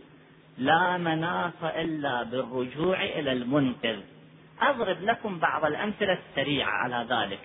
لا 0.57 0.97
مناص 0.97 1.63
إلا 1.63 2.23
بالرجوع 2.23 3.03
إلى 3.03 3.31
المنقذ. 3.31 3.99
أضرب 4.61 5.01
لكم 5.01 5.39
بعض 5.39 5.65
الأمثلة 5.65 6.19
السريعة 6.29 6.69
على 6.69 7.05
ذلك. 7.09 7.39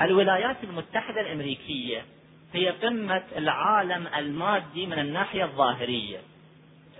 الولايات 0.00 0.56
المتحدة 0.64 1.20
الأمريكية 1.20 2.04
هي 2.52 2.70
قمة 2.70 3.22
العالم 3.36 4.06
المادي 4.06 4.86
من 4.86 4.98
الناحية 4.98 5.44
الظاهرية. 5.44 6.18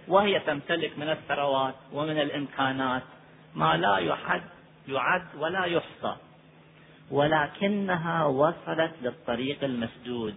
وهي 0.09 0.41
تمتلك 0.41 0.99
من 0.99 1.11
الثروات 1.11 1.75
ومن 1.93 2.19
الإمكانات 2.21 3.03
ما 3.55 3.77
لا 3.77 3.99
يحد 3.99 4.43
يعد 4.89 5.27
ولا 5.39 5.65
يحصى 5.65 6.17
ولكنها 7.11 8.25
وصلت 8.25 8.93
للطريق 9.03 9.65
المسدود. 9.65 10.37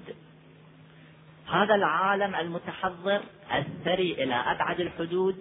هذا 1.47 1.75
العالم 1.75 2.36
المتحضر 2.36 3.21
الثري 3.53 4.23
إلى 4.23 4.34
أبعد 4.34 4.80
الحدود 4.80 5.36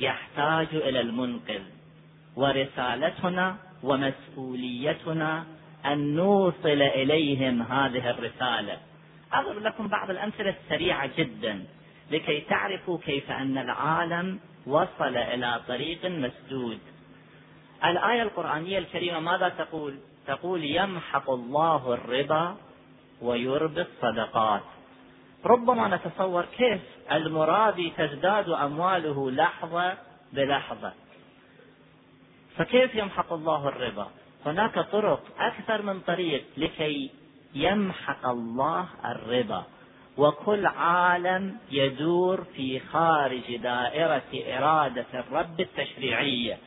يحتاج 0.00 0.66
إلى 0.72 1.00
المنقذ 1.00 1.62
ورسالتنا 2.36 3.56
ومسؤوليتنا 3.82 5.44
أن 5.86 6.14
نوصل 6.14 6.82
إليهم 6.82 7.62
هذه 7.62 8.10
الرسالة. 8.10 8.78
أضرب 9.32 9.62
لكم 9.62 9.88
بعض 9.88 10.10
الأمثلة 10.10 10.54
السريعة 10.64 11.10
جدا. 11.18 11.64
لكي 12.10 12.40
تعرفوا 12.40 12.98
كيف 12.98 13.30
أن 13.30 13.58
العالم 13.58 14.40
وصل 14.66 15.16
إلى 15.16 15.60
طريق 15.68 16.06
مسدود. 16.06 16.78
الآية 17.84 18.22
القرآنية 18.22 18.78
الكريمة 18.78 19.20
ماذا 19.20 19.48
تقول؟ 19.48 19.98
تقول 20.26 20.64
يمحق 20.64 21.30
الله 21.30 21.94
الربا 21.94 22.56
ويربي 23.22 23.80
الصدقات. 23.80 24.62
ربما 25.44 25.96
نتصور 25.96 26.44
كيف 26.44 26.80
المرابي 27.12 27.92
تزداد 27.98 28.48
أمواله 28.48 29.30
لحظة 29.30 29.94
بلحظة. 30.32 30.92
فكيف 32.56 32.94
يمحق 32.94 33.32
الله 33.32 33.68
الربا؟ 33.68 34.08
هناك 34.46 34.78
طرق 34.78 35.22
أكثر 35.38 35.82
من 35.82 36.00
طريق 36.00 36.44
لكي 36.56 37.10
يمحق 37.54 38.26
الله 38.26 38.88
الربا. 39.04 39.64
وكل 40.18 40.66
عالم 40.66 41.56
يدور 41.70 42.44
في 42.56 42.80
خارج 42.80 43.56
دائرة 43.56 44.58
إرادة 44.58 45.06
الرب 45.14 45.60
التشريعية. 45.60 46.58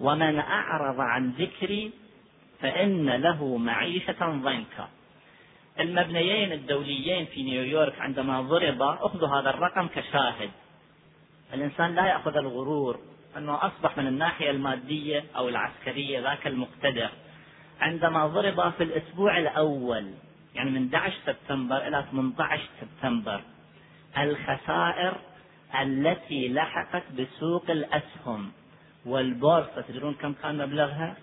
ومن 0.00 0.38
أعرض 0.38 1.00
عن 1.00 1.30
ذكري 1.30 1.90
فإن 2.60 3.10
له 3.10 3.56
معيشة 3.56 4.16
ضنكا. 4.20 4.88
المبنيين 5.80 6.52
الدوليين 6.52 7.26
في 7.26 7.42
نيويورك 7.42 8.00
عندما 8.00 8.40
ضرب 8.40 8.82
أخذوا 8.82 9.28
هذا 9.28 9.50
الرقم 9.50 9.88
كشاهد. 9.88 10.50
الإنسان 11.54 11.94
لا 11.94 12.06
يأخذ 12.06 12.36
الغرور 12.36 12.98
أنه 13.36 13.66
أصبح 13.66 13.98
من 13.98 14.06
الناحية 14.06 14.50
المادية 14.50 15.24
أو 15.36 15.48
العسكرية 15.48 16.20
ذاك 16.20 16.46
المقتدر. 16.46 17.10
عندما 17.80 18.26
ضرب 18.26 18.72
في 18.72 18.82
الأسبوع 18.82 19.38
الأول 19.38 20.10
يعني 20.54 20.70
من 20.70 20.94
11 20.94 21.14
سبتمبر 21.26 21.88
إلى 21.88 22.04
18 22.10 22.62
سبتمبر. 22.80 23.40
الخسائر 24.18 25.16
التي 25.82 26.48
لحقت 26.48 27.02
بسوق 27.12 27.70
الأسهم 27.70 28.52
والبورصة 29.06 29.80
تدرون 29.88 30.14
كم 30.14 30.32
كان 30.32 30.58
مبلغها؟ 30.58 31.16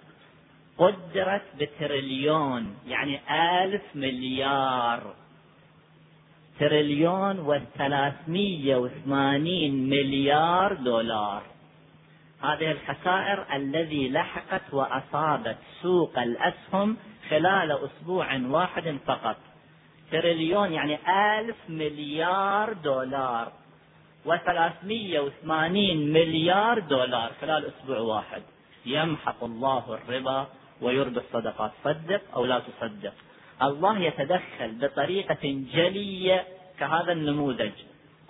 قدرت 0.77 1.41
بتريليون 1.59 2.75
يعني 2.87 3.19
ألف 3.63 3.81
مليار. 3.95 5.13
تريليون 6.59 7.39
وثلاثمية 7.39 8.75
وثمانين 8.75 9.89
مليار 9.89 10.73
دولار. 10.73 11.56
هذه 12.43 12.71
الخسائر 12.71 13.45
الذي 13.53 14.09
لحقت 14.09 14.73
وأصابت 14.73 15.57
سوق 15.81 16.19
الأسهم 16.19 16.97
خلال 17.29 17.71
أسبوع 17.71 18.35
واحد 18.35 18.97
فقط. 19.05 19.37
تريليون 20.11 20.73
يعني 20.73 20.97
ألف 21.39 21.55
مليار 21.69 22.73
دولار. 22.73 23.51
وثلاثمية 24.25 25.19
وثمانين 25.19 26.13
مليار 26.13 26.79
دولار 26.79 27.31
خلال 27.41 27.65
أسبوع 27.65 27.97
واحد. 27.97 28.41
يمحق 28.85 29.43
الله 29.43 29.93
الربا 29.93 30.47
ويربي 30.81 31.19
الصدقات 31.19 31.71
صدق 31.83 32.21
أو 32.35 32.45
لا 32.45 32.59
تصدق. 32.59 33.13
الله 33.61 33.99
يتدخل 33.99 34.71
بطريقة 34.81 35.65
جلية 35.73 36.45
كهذا 36.79 37.11
النموذج. 37.11 37.71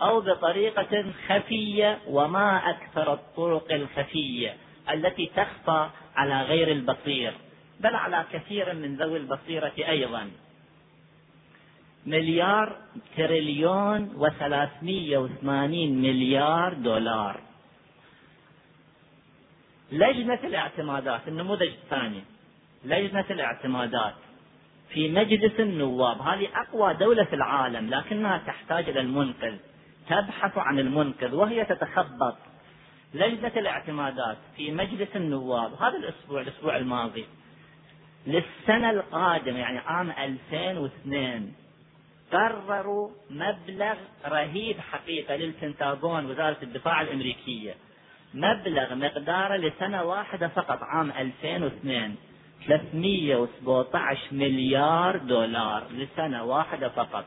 أو 0.02 0.22
بطريقة 0.22 1.06
خفية 1.28 2.00
وما 2.08 2.70
أكثر 2.70 3.14
الطرق 3.14 3.72
الخفية 3.72 4.58
التي 4.94 5.32
تخفى 5.36 5.90
على 6.16 6.42
غير 6.42 6.72
البصير 6.72 7.34
بل 7.80 7.96
على 7.96 8.26
كثير 8.34 8.74
من 8.74 8.96
ذوي 8.96 9.18
البصيرة 9.18 9.74
أيضا. 9.78 10.30
مليار 12.06 12.78
تريليون 13.18 14.14
وثلاثمية 14.16 15.18
وثمانين 15.18 16.02
مليار 16.02 16.74
دولار. 16.74 17.42
لجنة 19.92 20.40
الاعتمادات 20.44 21.28
النموذج 21.28 21.68
الثاني 21.68 22.22
لجنة 22.86 23.26
الاعتمادات 23.30 24.16
في 24.90 25.10
مجلس 25.10 25.60
النواب. 25.60 26.22
هذه 26.22 26.48
أقوى 26.56 26.94
دولة 26.94 27.24
في 27.24 27.36
العالم 27.36 27.90
لكنها 27.90 28.38
تحتاج 28.38 28.90
إلى 28.90 29.00
المنقذ. 29.00 29.56
تبحث 30.10 30.58
عن 30.58 30.80
المنقذ 30.80 31.36
وهي 31.36 31.65
تتخبط. 31.65 32.36
لجنة 33.13 33.52
الاعتمادات 33.58 34.38
في 34.56 34.72
مجلس 34.72 35.15
النواب 35.15 35.74
هذا 35.74 35.98
الأسبوع 35.98 36.41
الأسبوع 36.41 36.78
الماضي 36.78 37.26
للسنة 38.28 38.89
القادمة 38.89 39.60
يعني 39.60 39.78
عام 39.78 40.12
2002 40.12 41.54
قرروا 42.32 43.10
مبلغ 43.30 43.96
رهيب 44.26 44.80
حقيقة 44.80 45.36
للبنتاغون 45.36 46.26
وزارة 46.26 46.58
الدفاع 46.63 47.02
الأمريكية. 47.02 47.76
مبلغ 48.34 48.96
مقداره 48.96 49.56
لسنة 49.58 50.04
واحدة 50.04 50.48
فقط 50.48 50.80
عام 50.82 51.12
2002 51.12 52.15
317 52.67 54.20
مليار 54.32 55.17
دولار 55.17 55.84
لسنة 55.91 56.43
واحدة 56.43 56.89
فقط. 56.89 57.26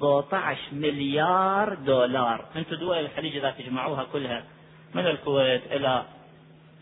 317 0.00 0.58
مليار 0.72 1.74
دولار 1.74 2.44
أنتم 2.56 2.76
دول 2.76 2.98
الخليج 2.98 3.36
إذا 3.36 3.50
تجمعوها 3.50 4.04
كلها 4.12 4.44
من 4.94 5.06
الكويت 5.06 5.62
إلى 5.72 6.04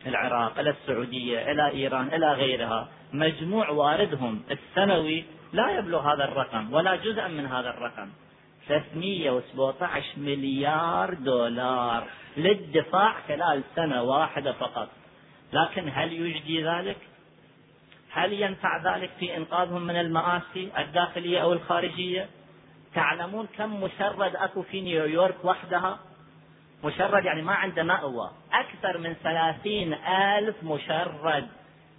العراق 0.06 0.58
إلى 0.58 0.70
السعودية 0.70 1.50
إلى 1.52 1.70
إيران 1.70 2.06
إلى 2.06 2.32
غيرها 2.32 2.88
مجموع 3.12 3.70
واردهم 3.70 4.42
السنوي 4.50 5.24
لا 5.52 5.78
يبلغ 5.78 6.14
هذا 6.14 6.24
الرقم 6.24 6.72
ولا 6.72 6.96
جزءا 6.96 7.28
من 7.28 7.46
هذا 7.46 7.70
الرقم 7.70 8.08
317 8.68 10.04
مليار 10.16 11.14
دولار 11.14 12.04
للدفاع 12.36 13.14
خلال 13.28 13.62
سنة 13.76 14.02
واحدة 14.02 14.52
فقط 14.52 14.88
لكن 15.52 15.90
هل 15.94 16.12
يجدي 16.12 16.64
ذلك؟ 16.64 16.96
هل 18.10 18.32
ينفع 18.32 18.96
ذلك 18.96 19.10
في 19.18 19.36
إنقاذهم 19.36 19.82
من 19.82 19.96
المآسي 19.96 20.70
الداخلية 20.78 21.42
أو 21.42 21.52
الخارجية؟ 21.52 22.28
تعلمون 22.94 23.46
كم 23.58 23.82
مشرد 23.82 24.36
أكو 24.36 24.62
في 24.62 24.80
نيويورك 24.80 25.44
وحدها؟ 25.44 25.98
مشرد 26.84 27.24
يعني 27.24 27.42
ما 27.42 27.52
عنده 27.52 27.82
مأوى. 27.82 28.30
أكثر 28.52 28.98
من 28.98 29.14
ثلاثين 29.22 29.94
ألف 29.94 30.56
مشرد 30.62 31.48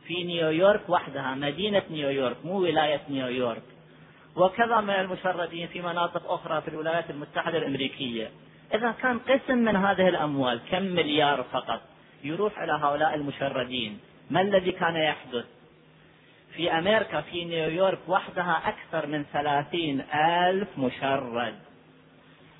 في 0.07 0.23
نيويورك 0.23 0.89
وحدها. 0.89 1.35
مدينة 1.35 1.83
نيويورك 1.91 2.45
مو 2.45 2.59
ولاية 2.59 3.01
نيويورك. 3.09 3.63
وكذا 4.35 4.81
من 4.81 4.89
المشردين 4.89 5.67
في 5.67 5.81
مناطق 5.81 6.31
أخرى 6.31 6.61
في 6.61 6.67
الولايات 6.67 7.09
المتحدة 7.09 7.57
الأمريكية. 7.57 8.31
إذا 8.73 8.91
كان 8.91 9.19
قسم 9.19 9.57
من 9.57 9.75
هذه 9.75 10.09
الأموال 10.09 10.59
كم 10.71 10.83
مليار 10.83 11.43
فقط؟ 11.43 11.81
يروح 12.23 12.59
إلى 12.59 12.71
هؤلاء 12.71 13.15
المشردين. 13.15 13.99
ما 14.29 14.41
الذي 14.41 14.71
كان 14.71 14.95
يحدث؟ 14.95 15.45
في 16.55 16.71
أمريكا 16.71 17.21
في 17.21 17.45
نيويورك 17.45 17.99
وحدها 18.07 18.61
أكثر 18.69 19.07
من 19.07 19.23
ثلاثين 19.33 20.01
ألف 20.13 20.77
مشرد. 20.77 21.55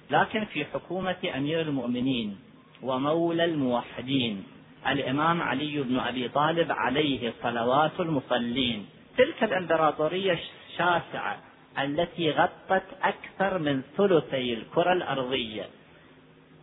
لكن 0.10 0.46
في 0.46 0.66
حكومة 0.66 1.18
أمير 1.36 1.62
المؤمنين 1.62 2.40
ومولى 2.84 3.46
الموحدين 3.46 4.44
الإمام 4.88 5.42
علي 5.42 5.82
بن 5.82 6.00
أبي 6.00 6.30
طالب 6.30 6.72
عليه 6.72 7.34
صلوات 7.44 8.00
المصلين. 8.00 8.86
تلك 9.18 9.44
الإمبراطورية 9.44 10.40
الشاسعة 10.70 11.38
التي 11.80 12.32
غطت 12.32 12.84
أكثر 13.04 13.58
من 13.58 13.82
ثلثي 13.98 14.54
الكرة 14.54 14.94
الأرضية. 14.94 15.66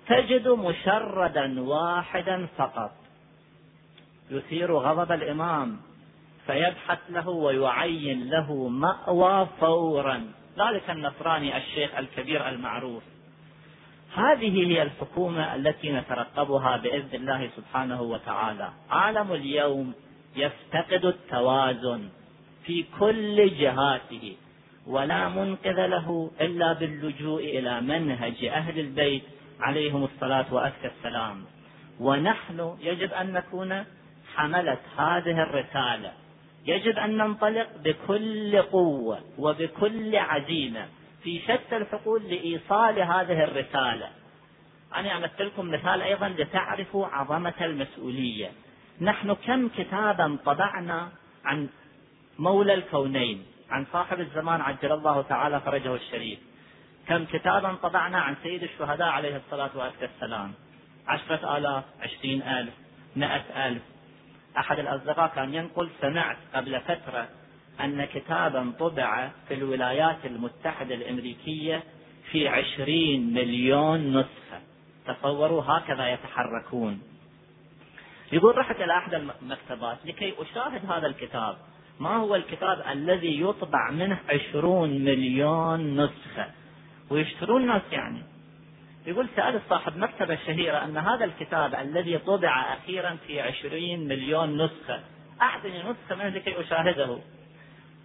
تجد 0.08 0.48
مشردا 0.48 1.60
واحدا 1.60 2.46
فقط. 2.56 2.92
يثير 4.30 4.76
غضب 4.76 5.12
الإمام. 5.12 5.87
فيبحث 6.48 6.98
له 7.10 7.28
ويعين 7.28 8.30
له 8.30 8.68
مأوى 8.68 9.48
فورا. 9.60 10.32
ذلك 10.58 10.90
النصراني 10.90 11.56
الشيخ 11.56 11.90
الكبير 11.98 12.48
المعروف. 12.48 13.02
هذه 14.14 14.66
هي 14.66 14.82
الحكومة 14.82 15.54
التي 15.54 15.92
نترقبها 15.92 16.76
بإذن 16.76 17.14
الله 17.14 17.50
سبحانه 17.56 18.02
وتعالى. 18.02 18.70
عالم 18.90 19.32
اليوم 19.32 19.92
يفتقد 20.36 21.04
التوازن 21.04 22.08
في 22.64 22.84
كل 23.00 23.50
جهاته 23.58 24.36
ولا 24.86 25.28
منقذ 25.28 25.86
له 25.86 26.30
إلا 26.40 26.72
باللجوء 26.72 27.44
إلى 27.44 27.80
منهج 27.80 28.44
أهل 28.44 28.80
البيت 28.80 29.22
عليهم 29.60 30.04
الصلاة 30.04 30.54
وأزكى 30.54 30.90
السلام. 30.98 31.44
ونحن 32.00 32.76
يجب 32.80 33.12
أن 33.12 33.32
نكون 33.32 33.84
حملة 34.34 34.78
هذه 34.98 35.42
الرسالة. 35.42 36.12
يجب 36.68 36.98
أن 36.98 37.16
ننطلق 37.16 37.68
بكل 37.84 38.62
قوة 38.62 39.20
وبكل 39.38 40.16
عزيمة 40.16 40.88
في 41.22 41.40
شتى 41.40 41.76
الحقول 41.76 42.22
لإيصال 42.22 43.00
هذه 43.00 43.44
الرسالة. 43.44 44.08
أنا 44.94 45.16
أمثل 45.16 45.46
لكم 45.46 45.70
مثال 45.70 46.02
أيضا 46.02 46.28
لتعرفوا 46.28 47.06
عظمة 47.06 47.54
المسؤولية. 47.60 48.50
نحن 49.00 49.34
كم 49.34 49.68
كتابا 49.68 50.38
طبعنا 50.44 51.08
عن 51.44 51.68
مولى 52.38 52.74
الكونين 52.74 53.46
عن 53.70 53.86
صاحب 53.92 54.20
الزمان 54.20 54.60
عجل 54.60 54.92
الله 54.92 55.22
تعالى 55.22 55.60
فرجه 55.60 55.94
الشريف. 55.94 56.38
كم 57.08 57.24
كتابا 57.24 57.74
طبعنا 57.74 58.18
عن 58.18 58.36
سيد 58.42 58.62
الشهداء 58.62 59.08
عليه 59.08 59.36
الصلاة 59.36 59.70
والسلام. 59.74 60.52
عشرة 61.06 61.56
آلاف 61.56 61.84
عشرين 62.00 62.42
ألف 62.42 62.74
مائة 63.16 63.68
ألف. 63.68 63.82
أحد 64.58 64.78
الأصدقاء 64.78 65.32
كان 65.34 65.54
ينقل 65.54 65.90
سمعت 66.00 66.36
قبل 66.54 66.80
فترة 66.80 67.28
أن 67.80 68.04
كتابا 68.04 68.72
طبع 68.78 69.30
في 69.48 69.54
الولايات 69.54 70.16
المتحدة 70.24 70.94
الأمريكية 70.94 71.82
في 72.32 72.48
عشرين 72.48 73.34
مليون 73.34 74.16
نسخة. 74.16 74.60
تصوروا 75.06 75.62
هكذا 75.66 76.08
يتحركون. 76.08 77.02
يقول 78.32 78.58
رحت 78.58 78.80
إلى 78.80 78.98
أحد 78.98 79.14
المكتبات 79.14 79.98
لكي 80.04 80.34
أشاهد 80.38 80.90
هذا 80.90 81.06
الكتاب. 81.06 81.56
ما 82.00 82.16
هو 82.16 82.34
الكتاب 82.34 82.84
الذي 82.92 83.40
يطبع 83.40 83.90
منه 83.90 84.18
عشرون 84.28 84.90
مليون 84.90 86.00
نسخة؟ 86.00 86.46
ويشترون 87.10 87.62
الناس 87.62 87.82
يعني. 87.92 88.22
يقول 89.06 89.28
سألت 89.36 89.62
صاحب 89.70 89.96
مكتبة 89.96 90.38
شهيرة 90.46 90.84
أن 90.84 90.96
هذا 90.96 91.24
الكتاب 91.24 91.74
الذي 91.74 92.18
طبع 92.18 92.74
أخيرا 92.74 93.16
في 93.26 93.40
عشرين 93.40 94.08
مليون 94.08 94.64
نسخة 94.64 95.00
أعطني 95.42 95.78
نسخة 95.78 96.14
منه 96.14 96.28
لكي 96.28 96.60
أشاهده. 96.60 97.18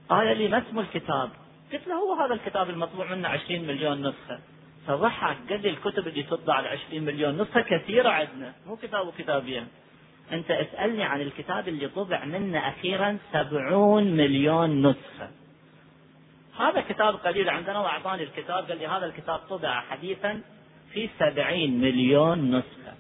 قال 0.10 0.38
لي 0.38 0.48
ما 0.48 0.58
اسم 0.58 0.80
الكتاب؟ 0.80 1.30
قلت 1.74 1.88
له 1.88 1.96
هو 1.96 2.14
هذا 2.14 2.34
الكتاب 2.34 2.70
المطبوع 2.70 3.12
منه 3.12 3.28
عشرين 3.28 3.68
مليون 3.68 4.08
نسخة. 4.08 4.40
فضحك 4.88 5.38
قال 5.50 5.62
لي 5.62 5.70
الكتب 5.70 6.08
اللي 6.08 6.24
تطبع 6.24 6.54
على 6.54 6.68
20 6.68 7.04
مليون 7.04 7.42
نسخة 7.42 7.62
كثيرة 7.62 8.10
عندنا 8.10 8.54
مو 8.68 8.76
كتاب 8.76 9.08
وكتابين. 9.08 9.68
أنت 10.32 10.52
اسألني 10.52 11.04
عن 11.04 11.22
الكتاب 11.22 11.68
اللي 11.68 11.88
طبع 11.88 12.26
منه 12.26 12.60
أخيرا 12.70 13.18
سبعون 13.34 14.04
مليون 14.04 14.88
نسخة. 14.88 15.30
هذا 16.60 16.82
كتاب 16.82 17.16
قليل 17.16 17.50
عندنا 17.50 17.80
وأعطاني 17.80 18.24
الكتاب 18.24 18.66
قال 18.66 18.78
لي 18.78 18.88
هذا 18.88 19.06
الكتاب 19.06 19.40
طبع 19.50 19.82
حديثا 19.82 20.42
في 20.94 21.10
سبعين 21.20 21.82
مليون 21.82 22.56
نسخة. 22.56 22.94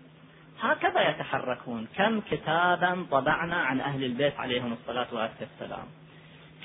هكذا 0.61 1.09
يتحركون. 1.09 1.87
كم 1.97 2.21
كتابا 2.21 3.05
طبعنا 3.11 3.55
عن 3.55 3.79
أهل 3.79 4.03
البيت 4.03 4.39
عليهم 4.39 4.73
الصلاة 4.73 5.07
والسلام. 5.11 5.85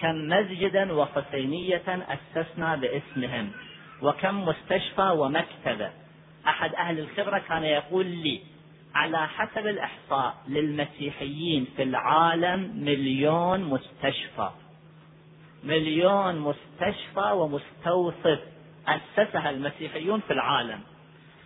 كم 0.01 0.29
مسجدا 0.29 0.93
وحسينية 0.93 1.83
أسسنا 1.87 2.77
باسمهم. 2.77 3.51
وكم 4.03 4.45
مستشفى 4.49 5.15
ومكتبة. 5.17 5.91
أحد 6.47 6.75
أهل 6.75 6.99
الخبرة 6.99 7.39
كان 7.39 7.63
يقول 7.65 8.07
لي 8.07 8.41
على 8.95 9.29
حسب 9.29 9.67
الإحصاء 9.67 10.35
للمسيحيين 10.49 11.67
في 11.77 11.83
العالم 11.83 12.73
مليون 12.77 13.61
مستشفى. 13.61 14.51
مليون 15.65 16.39
مستشفى 16.39 17.31
ومستوصف 17.33 18.41
أسسها 18.89 19.51
المسيحيون 19.51 20.21
في 20.21 20.33
العالم. 20.33 20.81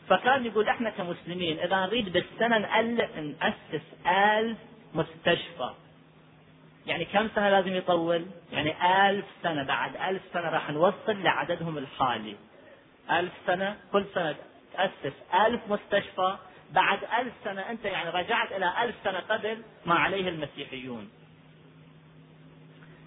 فكان 0.09 0.47
يقول 0.47 0.69
إحنا 0.69 0.91
كمسلمين 0.91 1.59
إذا 1.59 1.77
نريد 1.77 2.12
بالسنة 2.12 2.59
نأسس 2.59 3.87
ألف 4.07 4.59
مستشفى. 4.95 5.71
يعني 6.87 7.05
كم 7.05 7.29
سنة 7.35 7.51
لازم 7.51 7.75
يطول؟ 7.75 8.27
يعني 8.53 8.75
ألف 9.11 9.25
سنة. 9.43 9.62
بعد 9.62 9.97
ألف 9.97 10.23
سنة 10.33 10.49
راح 10.49 10.71
نوصل 10.71 11.23
لعددهم 11.23 11.79
الحالي. 11.79 12.37
ألف 13.11 13.33
سنة 13.47 13.77
كل 13.93 14.05
سنة 14.15 14.35
تأسس 14.73 15.17
ألف 15.47 15.61
مستشفى. 15.69 16.37
بعد 16.73 16.99
ألف 17.19 17.33
سنة 17.45 17.61
أنت 17.61 17.85
يعني 17.85 18.11
رجعت 18.11 18.53
إلى 18.53 18.73
ألف 18.83 18.97
سنة 19.05 19.19
قبل 19.19 19.62
ما 19.87 19.95
عليه 19.95 20.29
المسيحيون. 20.29 21.11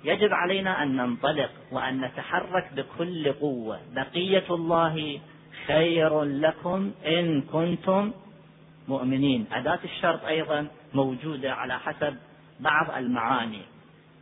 يجب 0.04 0.34
علينا 0.34 0.84
أن 0.84 0.96
ننطلق 0.96 1.52
وأن 1.72 2.02
نتحرك 2.02 2.74
بكل 2.74 3.34
قوة. 3.34 3.82
بقية 3.92 4.46
الله 4.50 5.20
خير 5.68 6.24
لكم 6.24 6.92
إن 7.06 7.42
كنتم 7.42 8.12
مؤمنين. 8.88 9.46
أداة 9.52 9.80
الشرط 9.84 10.26
أيضا 10.26 10.68
موجودة 10.94 11.54
على 11.54 11.80
حسب 11.80 12.18
بعض 12.60 12.92
المعاني. 12.98 13.62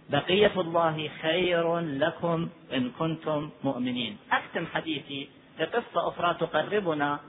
بقية 0.10 0.62
الله 0.62 1.10
خير 1.22 1.80
لكم 1.80 2.50
إن 2.74 2.90
كنتم 3.00 3.50
مؤمنين. 3.64 4.18
أختم 4.32 4.66
حديثي. 4.66 5.30
بقصة 5.60 6.08
أخرى 6.08 6.34
تقربنا 6.40 7.20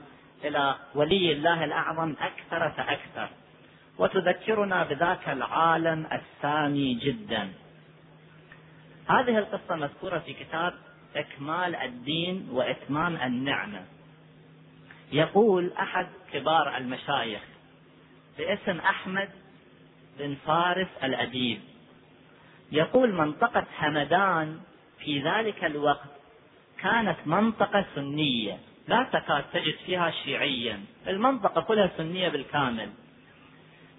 إلى 0.43 0.75
ولي 0.95 1.31
الله 1.31 1.63
الأعظم 1.63 2.15
أكثر 2.21 2.69
فأكثر. 2.69 3.29
وتذكرنا 3.97 4.83
بذاك 4.83 5.29
العالم 5.29 6.07
السامي 6.11 6.93
جدا. 6.93 7.49
هذه 9.09 9.37
القصة 9.37 9.75
مذكورة 9.75 10.19
في 10.19 10.33
كتاب 10.33 10.73
إكمال 11.15 11.75
الدين 11.75 12.49
وإتمام 12.51 13.15
النعمة. 13.15 13.94
يقول 15.15 15.71
أحد 15.79 16.07
كبار 16.33 16.77
المشايخ 16.77 17.41
باسم 18.37 18.79
أحمد 18.79 19.29
بن 20.19 20.35
فارس 20.45 20.87
الأديب 21.03 21.59
يقول 22.71 23.13
منطقة 23.13 23.65
همدان 23.79 24.59
في 24.99 25.21
ذلك 25.21 25.65
الوقت 25.65 26.09
كانت 26.81 27.17
منطقة 27.25 27.85
سنية 27.95 28.57
لا 28.87 29.03
تكاد 29.03 29.43
تجد 29.53 29.75
فيها 29.85 30.11
شيعيا 30.11 30.79
المنطقة 31.07 31.61
كلها 31.61 31.91
سنية 31.97 32.29
بالكامل. 32.29 32.89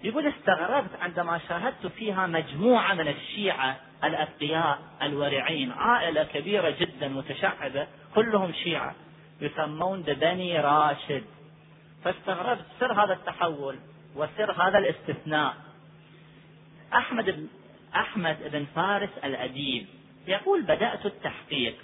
يقول 0.03 0.27
استغربت 0.27 0.89
عندما 1.01 1.39
شاهدت 1.49 1.87
فيها 1.87 2.27
مجموعة 2.27 2.93
من 2.93 3.07
الشيعة 3.07 3.77
الأتقياء 4.03 4.79
الورعين 5.01 5.71
عائلة 5.71 6.23
كبيرة 6.23 6.69
جدا 6.69 7.07
متشعبة 7.07 7.87
كلهم 8.15 8.53
شيعة. 8.53 8.95
يسمون 9.41 10.01
ببني 10.01 10.59
راشد 10.59 11.23
فاستغربت 12.03 12.65
سر 12.79 13.03
هذا 13.03 13.13
التحول 13.13 13.79
وسر 14.15 14.51
هذا 14.51 14.77
الاستثناء. 14.77 15.55
أحمد 16.93 17.47
أحمد 17.95 18.37
بن 18.51 18.65
فارس 18.75 19.09
الأديب 19.23 19.85
يقول 20.27 20.61
بدأت 20.61 21.05
التحقيق. 21.05 21.75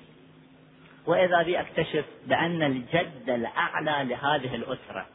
وإذا 1.05 1.41
بي 1.43 1.59
أكتشف 1.59 2.05
بأن 2.27 2.63
الجد 2.63 3.29
الأعلى 3.29 4.09
لهذه 4.09 4.55
الأسرة 4.55 5.05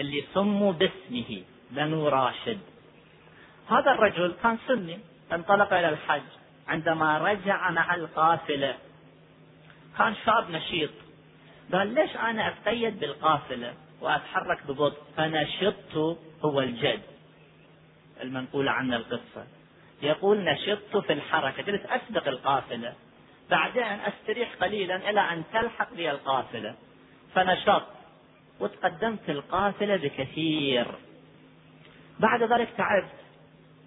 اللي 0.00 0.24
سموا 0.34 0.72
باسمه 0.72 1.42
بنو 1.70 2.08
راشد. 2.08 2.58
هذا 3.70 3.92
الرجل 3.92 4.34
كان 4.42 4.58
سني 4.68 4.98
انطلق 5.32 5.72
إلى 5.72 5.88
الحج. 5.88 6.22
عندما 6.68 7.18
رجع 7.18 7.70
مع 7.70 7.94
القافلة 7.94 8.74
كان 9.98 10.14
شاب 10.26 10.50
نشيط. 10.50 10.90
قال 11.72 11.94
ليش 11.94 12.16
أنا 12.16 12.48
أتقيد 12.48 13.00
بالقافلة 13.00 13.74
وأتحرك 14.00 14.66
ببطء؟ 14.66 15.02
فنشطت 15.16 16.18
هو 16.44 16.60
الجد. 16.60 17.02
المنقول 18.22 18.68
عن 18.68 18.94
القصة. 18.94 19.46
يقول 20.02 20.44
نشطت 20.44 20.96
في 20.96 21.12
الحركة. 21.12 21.62
جلست 21.62 21.86
أسبق 21.86 22.28
القافلة. 22.28 22.94
بعدين 23.50 23.82
أستريح 23.82 24.54
قليلا 24.60 25.10
إلى 25.10 25.20
أن 25.20 25.42
تلحق 25.52 25.94
بي 25.94 26.10
القافلة. 26.10 26.74
فنشطت. 27.34 27.86
وتقدمت 28.60 29.30
القافلة 29.30 29.96
بكثير. 29.96 30.86
بعد 32.20 32.42
ذلك 32.42 32.68
تعبت. 32.76 33.12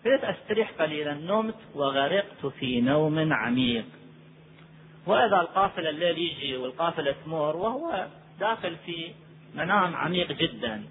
بدأت 0.05 0.23
أستريح 0.23 0.71
قليلا. 0.79 1.13
نمت 1.13 1.59
وغرقت 1.75 2.45
في 2.45 2.81
نوم 2.81 3.33
عميق. 3.33 3.85
وإذا 5.05 5.41
القافلة 5.41 5.89
الليل 5.89 6.17
يجي 6.17 6.57
والقافلة 6.57 7.15
تمر 7.25 7.55
وهو 7.55 8.07
داخل 8.39 8.75
في 8.85 9.11
منام 9.55 9.95
عميق 9.95 10.31
جدا. 10.31 10.83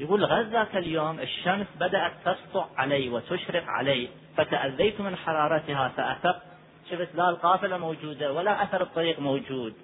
يقول 0.00 0.24
غير 0.24 0.46
ذاك 0.46 0.76
اليوم 0.76 1.20
الشمس 1.20 1.66
بدأت 1.80 2.12
تسطع 2.24 2.66
علي 2.76 3.08
وتشرق 3.08 3.64
علي 3.66 4.08
فتأذيت 4.36 5.00
من 5.00 5.16
حرارتها 5.16 5.88
فأفقت 5.88 6.42
شفت 6.90 7.14
لا 7.14 7.28
القافلة 7.28 7.78
موجودة 7.78 8.32
ولا 8.32 8.62
أثر 8.62 8.82
الطريق 8.82 9.20
موجود. 9.20 9.74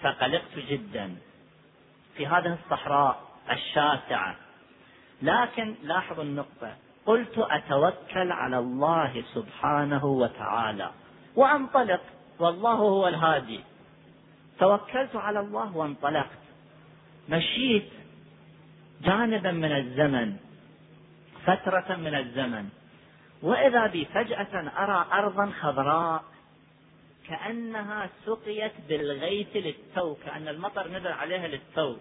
فقلقت 0.00 0.58
جدا. 0.68 1.16
في 2.16 2.26
هذه 2.26 2.58
الصحراء 2.64 3.22
الشاسعة. 3.50 4.36
لكن 5.22 5.74
لاحظوا 5.82 6.24
النقطة. 6.24 6.76
قلت 7.06 7.38
أتوكل 7.38 8.32
على 8.32 8.58
الله 8.58 9.24
سبحانه 9.34 10.04
وتعالى. 10.04 10.90
وأنطلق. 11.36 12.00
والله 12.42 12.72
هو 12.72 13.08
الهادي. 13.08 13.60
توكلت 14.58 15.16
على 15.16 15.40
الله 15.40 15.76
وانطلقت. 15.76 16.42
مشيت 17.28 17.90
جانبا 19.02 19.50
من 19.52 19.72
الزمن 19.72 20.36
فترة 21.46 21.96
من 21.96 22.14
الزمن. 22.14 22.68
وإذا 23.42 23.86
بي 23.86 24.04
فجأة 24.04 24.54
أرى 24.84 25.06
أرضا 25.12 25.46
خضراء 25.60 26.24
كأنها 27.28 28.08
سقيت 28.26 28.72
بالغيث 28.88 29.56
للتو 29.56 30.14
كأن 30.14 30.48
المطر 30.48 30.88
نزل 30.88 31.12
عليها 31.12 31.48
للتو. 31.48 31.96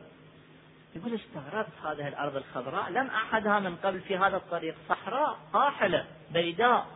يقول 0.96 1.14
استغربت 1.14 1.76
هذه 1.84 2.08
الأرض 2.08 2.36
الخضراء. 2.36 2.90
لم 2.90 3.08
أحدها 3.08 3.60
من 3.60 3.76
قبل 3.76 4.00
في 4.00 4.18
هذا 4.18 4.38
الطريق. 4.38 4.76
صحراء 4.90 5.38
قاحلة 5.54 6.06
بيداء 6.34 6.88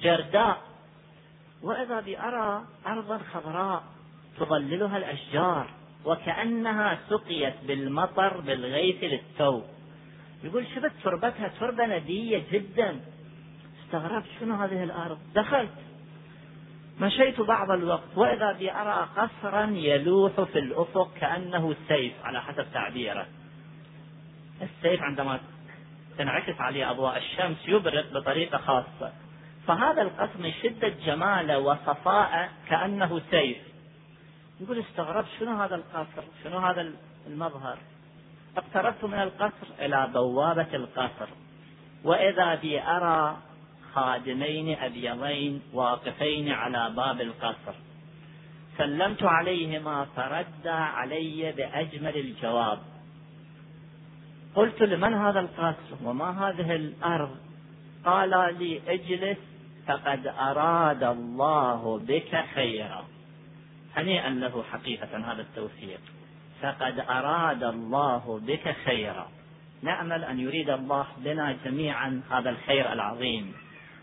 جرداء. 0.00 0.75
وإذا 1.62 2.00
بي 2.00 2.20
أرى 2.20 2.64
أرضا 2.86 3.18
خضراء 3.18 3.82
تظللها 4.38 4.96
الأشجار 4.96 5.70
وكأنها 6.04 6.98
سقيت 7.08 7.54
بالمطر 7.66 8.40
بالغيث 8.40 9.04
للتو 9.04 9.62
يقول 10.44 10.66
شفت 10.66 10.92
تربتها 11.04 11.48
تربة 11.60 11.86
ندية 11.86 12.42
جدا. 12.52 13.00
استغربت 13.84 14.26
شنو 14.40 14.54
هذه 14.54 14.84
الأرض؟ 14.84 15.18
دخلت. 15.34 15.70
مشيت 17.00 17.40
بعض 17.40 17.70
الوقت 17.70 18.16
وإذا 18.16 18.52
بي 18.52 18.72
أرى 18.72 19.08
قصرا 19.16 19.64
يلوح 19.64 20.40
في 20.40 20.58
الأفق 20.58 21.14
كأنه 21.20 21.74
سيف 21.88 22.12
على 22.24 22.42
حسب 22.42 22.66
تعبيره. 22.72 23.26
السيف 24.62 25.02
عندما 25.02 25.40
تنعكس 26.18 26.60
عليه 26.60 26.90
أضواء 26.90 27.18
الشمس 27.18 27.68
يبرق 27.68 28.12
بطريقة 28.12 28.58
خاصة. 28.58 29.12
فهذا 29.66 30.02
القصر 30.02 30.38
من 30.38 30.52
شدة 30.62 30.88
جماله 30.88 31.58
وصفاءه 31.58 32.48
كأنه 32.68 33.20
سيف. 33.30 33.58
يقول 34.60 34.78
استغربت 34.78 35.28
شنو 35.40 35.62
هذا 35.62 35.74
القصر؟ 35.74 36.22
شنو 36.44 36.58
هذا 36.58 36.92
المظهر؟ 37.26 37.78
اقتربت 38.56 39.04
من 39.04 39.18
القصر 39.18 39.66
إلى 39.80 40.10
بوابة 40.14 40.74
القصر. 40.74 41.28
وإذا 42.04 42.54
بي 42.54 42.82
أرى 42.82 43.36
خادمين 43.94 44.78
أبيضين 44.78 45.62
واقفين 45.72 46.48
على 46.48 46.90
باب 46.96 47.20
القصر. 47.20 47.74
سلمت 48.78 49.22
عليهما 49.22 50.04
فردا 50.16 50.72
علي 50.72 51.52
بأجمل 51.52 52.16
الجواب. 52.16 52.78
قلت 54.54 54.82
لمن 54.82 55.14
هذا 55.14 55.40
القصر؟ 55.40 55.96
وما 56.04 56.48
هذه 56.48 56.74
الأرض؟ 56.74 57.36
قال 58.04 58.30
لي 58.58 58.80
اجلس 58.88 59.38
فقد 59.86 60.26
أراد 60.26 61.02
الله 61.02 61.98
بك 61.98 62.44
خيرا. 62.54 63.04
هنيئا 63.96 64.30
له 64.30 64.64
حقيقة 64.72 65.32
هذا 65.32 65.42
التوفيق. 65.42 66.00
فقد 66.62 67.00
أراد 67.00 67.64
الله 67.64 68.40
بك 68.46 68.76
خيرا. 68.84 69.28
نأمل 69.82 70.24
أن 70.24 70.40
يريد 70.40 70.70
الله 70.70 71.06
بنا 71.16 71.56
جميعا 71.64 72.22
هذا 72.30 72.50
الخير 72.50 72.92
العظيم 72.92 73.54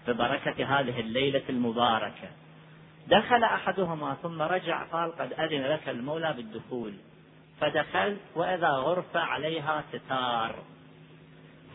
ببركة 0.07 0.79
هذه 0.79 0.99
الليلة 0.99 1.43
المباركة. 1.49 2.29
دخل 3.07 3.43
أحدهما 3.43 4.13
ثم 4.13 4.41
رجع 4.41 4.83
قال 4.83 5.11
قد 5.15 5.33
أذن 5.33 5.61
لك 5.61 5.89
المولى 5.89 6.33
بالدخول. 6.33 6.93
فدخلت 7.61 8.19
وإذا 8.35 8.69
غرفة 8.69 9.19
عليها 9.19 9.83
ستار. 9.91 10.55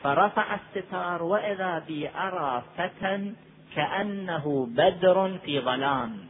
فرفع 0.03 0.55
الستار 0.55 1.23
وإذا 1.23 1.79
بي 1.79 2.09
أرى 2.09 2.62
فتى 2.77 3.33
كأنه 3.79 4.67
بدر 4.67 5.38
في 5.45 5.61
ظلام. 5.61 6.29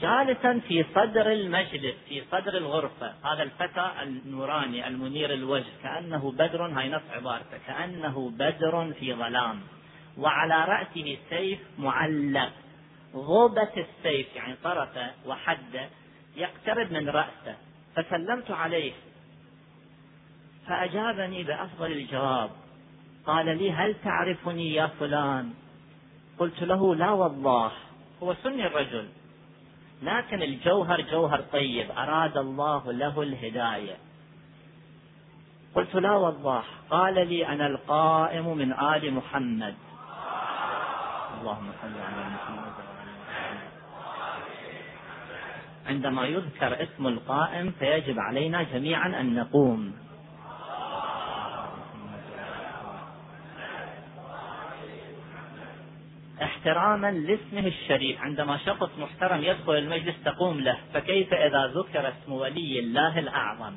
جالسا 0.00 0.60
في 0.68 0.84
صدر 0.94 1.32
المجلس 1.32 1.94
في 2.08 2.22
صدر 2.30 2.56
الغرفة. 2.56 3.14
هذا 3.24 3.42
الفتى 3.42 3.90
النوراني 4.02 4.86
المنير 4.86 5.32
الوجه. 5.34 5.72
كأنه 5.82 6.32
بدر 6.32 6.66
هاي 6.66 6.88
نص 6.88 7.02
عبارته. 7.10 7.58
كأنه 7.66 8.30
بدر 8.30 8.92
في 8.92 9.14
ظلام. 9.14 9.60
وعلى 10.18 10.64
رأسه 10.64 11.18
سيف 11.30 11.58
معلق. 11.78 12.52
غوبة 13.14 13.72
السيف 13.76 14.36
يعني 14.36 14.54
طرفه 14.64 15.10
وحده 15.26 15.88
يقترب 16.36 16.92
من 16.92 17.08
رأسه. 17.08 17.56
فسلمت 17.96 18.50
عليه. 18.50 18.92
فأجابني 20.68 21.42
بأفضل 21.42 21.92
الجواب. 21.92 22.50
قال 23.26 23.58
لي 23.58 23.72
هل 23.72 23.94
تعرفني 24.04 24.74
يا 24.74 24.86
فلان؟ 24.86 25.50
قلت 26.38 26.62
له 26.62 26.94
لا 26.94 27.10
والله 27.10 27.72
هو 28.22 28.34
سني 28.34 28.66
الرجل. 28.66 29.08
لكن 30.02 30.42
الجوهر 30.42 31.00
جوهر 31.00 31.40
طيب 31.40 31.90
أراد 31.90 32.36
الله 32.36 32.92
له 32.92 33.22
الهداية. 33.22 33.96
قلت 35.74 35.94
لا 35.94 36.12
والله. 36.12 36.62
قال 36.90 37.28
لي 37.28 37.46
أنا 37.46 37.66
القائم 37.66 38.56
من 38.56 38.72
آل 38.72 39.14
محمد. 39.14 39.74
اللهم 41.40 41.70
صل 41.82 42.00
على 42.00 42.24
محمد 42.34 42.72
عندما 45.86 46.24
يذكر 46.26 46.82
اسم 46.82 47.06
القائم 47.06 47.72
فيجب 47.78 48.18
علينا 48.18 48.62
جميعا 48.62 49.20
أن 49.20 49.34
نقوم. 49.34 50.05
احتراما 56.42 57.10
لاسمه 57.10 57.66
الشريف. 57.66 58.20
عندما 58.20 58.56
شخص 58.56 58.90
محترم 58.98 59.42
يدخل 59.42 59.72
المجلس 59.72 60.14
تقوم 60.24 60.60
له 60.60 60.78
فكيف 60.94 61.34
إذا 61.34 61.66
ذكر 61.66 62.08
اسم 62.08 62.32
ولي 62.32 62.78
الله 62.78 63.18
الأعظم؟ 63.18 63.74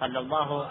صلى 0.00 0.18
الله 0.18 0.70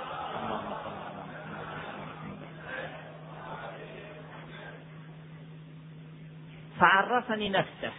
فعرفني 6.80 7.50
نفسه 7.50 7.92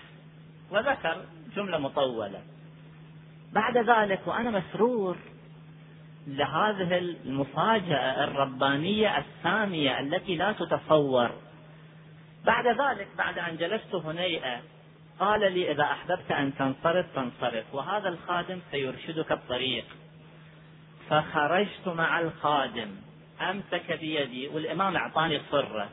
وذكر 0.71 1.17
جملة 1.57 1.79
مطولة. 1.79 2.41
بعد 3.53 3.79
ذلك 3.79 4.21
وأنا 4.27 4.51
مسرور 4.51 5.17
لهذه 6.27 6.99
المفاجأة 6.99 8.25
الربانية 8.25 9.19
السامية 9.19 10.01
التي 10.01 10.37
لا 10.37 10.53
تتصور. 10.53 11.31
بعد 12.45 12.67
ذلك 12.67 13.09
بعد 13.19 13.39
أن 13.39 13.57
جلست 13.57 13.95
هنيئة 13.95 14.61
قال 15.19 15.53
لي 15.53 15.73
إذا 15.73 15.83
أحببت 15.83 16.33
أن 16.33 16.55
تنصرف 16.55 17.07
فانصرف 17.15 17.75
وهذا 17.75 18.09
الخادم 18.09 18.61
سيرشدك 18.71 19.33
الطريق. 19.33 19.85
فخرجت 21.11 21.89
مع 21.89 22.21
الخادم 22.21 22.97
أمسك 23.41 23.93
بيدي 23.93 24.49
والإمام 24.49 24.97
أعطاني 24.97 25.41
صرة. 25.51 25.89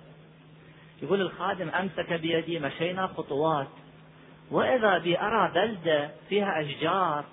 يقول 1.01 1.21
الخادم 1.21 1.69
أمسك 1.69 2.13
بيدي 2.13 2.59
مشينا 2.59 3.07
خطوات. 3.07 3.67
وإذا 4.51 4.97
بي 4.97 5.19
أرى 5.19 5.51
بلدة 5.53 6.11
فيها 6.29 6.61
أشجار 6.61 7.25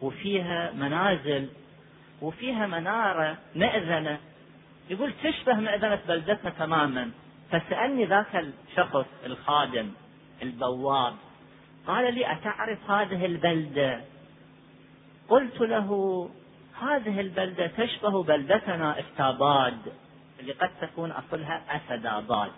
وفيها 0.00 0.72
منازل 0.72 1.48
وفيها 2.22 2.66
منارة 2.66 3.36
مئذنة 3.54 4.18
يقول 4.90 5.12
تشبه 5.24 5.54
مئذنة 5.54 5.98
بلدتنا 6.08 6.50
تماما. 6.50 7.10
فسألني 7.52 8.04
ذاك 8.04 8.36
الشخص 8.36 9.06
الخادم 9.26 9.90
البواب 10.42 11.14
قال 11.86 12.14
لي 12.14 12.32
أتعرف 12.32 12.90
هذه 12.90 13.26
البلدة؟ 13.26 14.00
قلت 15.28 15.60
له 15.60 16.30
هذه 16.80 17.20
البلدة 17.20 17.66
تشبه 17.66 18.22
بلدتنا 18.22 19.00
استاباد 19.00 19.78
اللي 20.40 20.52
قد 20.52 20.70
تكون 20.80 21.10
أصلها 21.10 21.62
أسداباد 21.68 22.50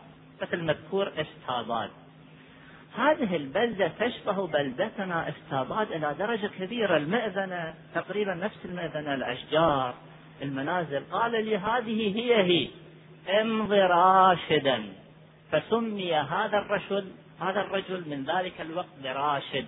مثل 0.42 0.62
مذكور 0.62 1.12
استاباد 1.16 1.90
هذه 2.96 3.36
البلدة 3.36 3.88
تشبه 3.88 4.46
بلدتنا 4.46 5.28
استاباد 5.28 5.92
إلى 5.92 6.14
درجة 6.18 6.46
كبيرة. 6.46 6.96
المئذنة 6.96 7.74
تقريبا 7.94 8.34
نفس 8.34 8.56
المئذنة 8.64 9.14
الأشجار 9.14 9.94
المنازل. 10.42 11.02
قال 11.12 11.44
لي 11.44 11.56
هذه 11.56 12.16
هي 12.16 12.42
هي. 12.42 12.68
امض 13.28 13.72
راشدا 13.72 14.84
فسمي 15.52 16.14
هذا 16.14 16.58
الرجل 16.58 17.12
هذا 17.40 17.60
الرجل 17.60 18.08
من 18.08 18.24
ذلك 18.24 18.60
الوقت 18.60 18.88
براشد. 19.02 19.66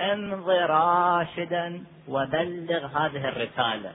امض 0.00 0.50
راشدا 0.50 1.84
وبلغ 2.08 2.86
هذه 2.86 3.28
الرسالة. 3.28 3.92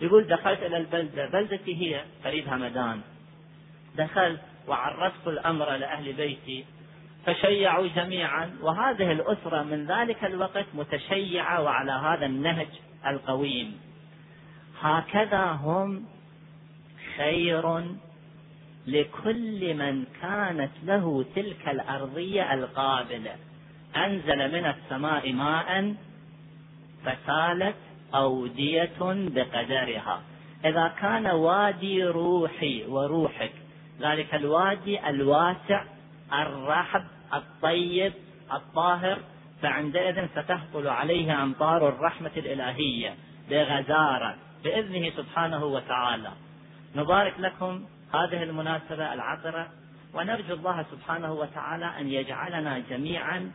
يقول 0.00 0.26
دخلت 0.26 0.62
إلى 0.62 0.76
البلدة. 0.76 1.26
بلدتي 1.26 1.74
هي 1.82 2.04
فريد 2.24 2.48
همدان. 2.48 3.00
دخلت 3.96 4.40
وعرفت 4.68 5.28
الأمر 5.28 5.76
لأهل 5.76 6.12
بيتي. 6.12 6.64
فشيعوا 7.26 7.88
جميعا. 7.96 8.56
وهذه 8.62 9.12
الأسرة 9.12 9.62
من 9.62 9.86
ذلك 9.86 10.24
الوقت 10.24 10.66
متشيعة 10.74 11.62
وعلى 11.62 11.92
هذا 11.92 12.26
النهج 12.26 12.68
القويم. 13.06 13.80
هكذا 14.80 15.44
هم 15.44 16.04
خير 17.16 17.96
لكل 18.86 19.74
من 19.74 20.04
كانت 20.22 20.70
له 20.84 21.24
تلك 21.34 21.68
الأرضية 21.68 22.54
القابلة. 22.54 23.36
أنزل 23.96 24.52
من 24.52 24.66
السماء 24.66 25.32
ماء 25.32 25.94
فسالت 27.04 27.76
أودية 28.14 28.98
بقدرها. 29.00 30.22
إذا 30.64 30.88
كان 31.00 31.26
وادي 31.26 32.04
روحي 32.04 32.84
وروحك 32.88 33.52
ذلك 34.00 34.34
الوادي 34.34 35.08
الواسع 35.08 35.84
الرحب 36.32 37.04
الطيب 37.34 38.12
الطاهر 38.52 39.18
فعندئذ 39.62 40.26
ستهطل 40.26 40.88
عليه 40.88 41.42
أمطار 41.42 41.88
الرحمة 41.88 42.30
الإلهية 42.36 43.14
بغزارة 43.50 44.34
بإذنه 44.64 45.10
سبحانه 45.16 45.64
وتعالى. 45.64 46.32
نبارك 46.96 47.34
لكم 47.38 47.84
هذه 48.14 48.42
المناسبة 48.42 49.12
العطرة 49.12 49.68
ونرجو 50.14 50.54
الله 50.54 50.84
سبحانه 50.90 51.32
وتعالى 51.32 51.90
أن 52.00 52.08
يجعلنا 52.08 52.78
جميعا 52.78 53.52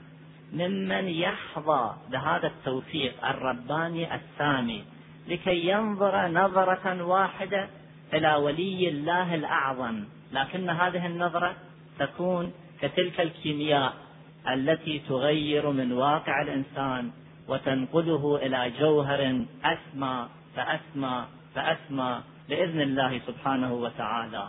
ممن 0.54 1.08
يحظى 1.08 1.96
بهذا 2.12 2.48
التوفيق 2.48 3.26
الرباني 3.26 4.16
السامي 4.16 4.84
لكي 5.28 5.68
ينظر 5.68 6.28
نظرة 6.28 7.04
واحدة 7.04 7.68
إلى 8.14 8.36
ولي 8.36 8.90
الله 8.90 9.36
الأعظم. 9.36 10.04
لكن 10.32 10.70
هذه 10.70 11.06
النظرة 11.06 11.56
تكون 12.00 12.54
كتلك 12.82 13.22
الكيمياء 13.22 13.94
التي 14.48 15.00
تغير 15.00 15.70
من 15.70 15.92
واقع 15.92 16.42
الإنسان 16.42 17.12
وتنقله 17.48 18.40
إلى 18.42 18.72
جوهر 18.80 19.46
أسمى 19.64 20.28
فأسمى 20.56 21.26
فأسمى. 21.56 22.22
بإذن 22.50 22.82
الله 22.82 23.12
سبحانه 23.28 23.74
وتعالى. 23.74 24.46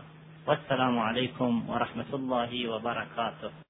والسلام 0.47 0.99
عليكم 0.99 1.71
ورحمة 1.71 2.11
الله 2.15 2.51
وبركاته. 2.69 3.53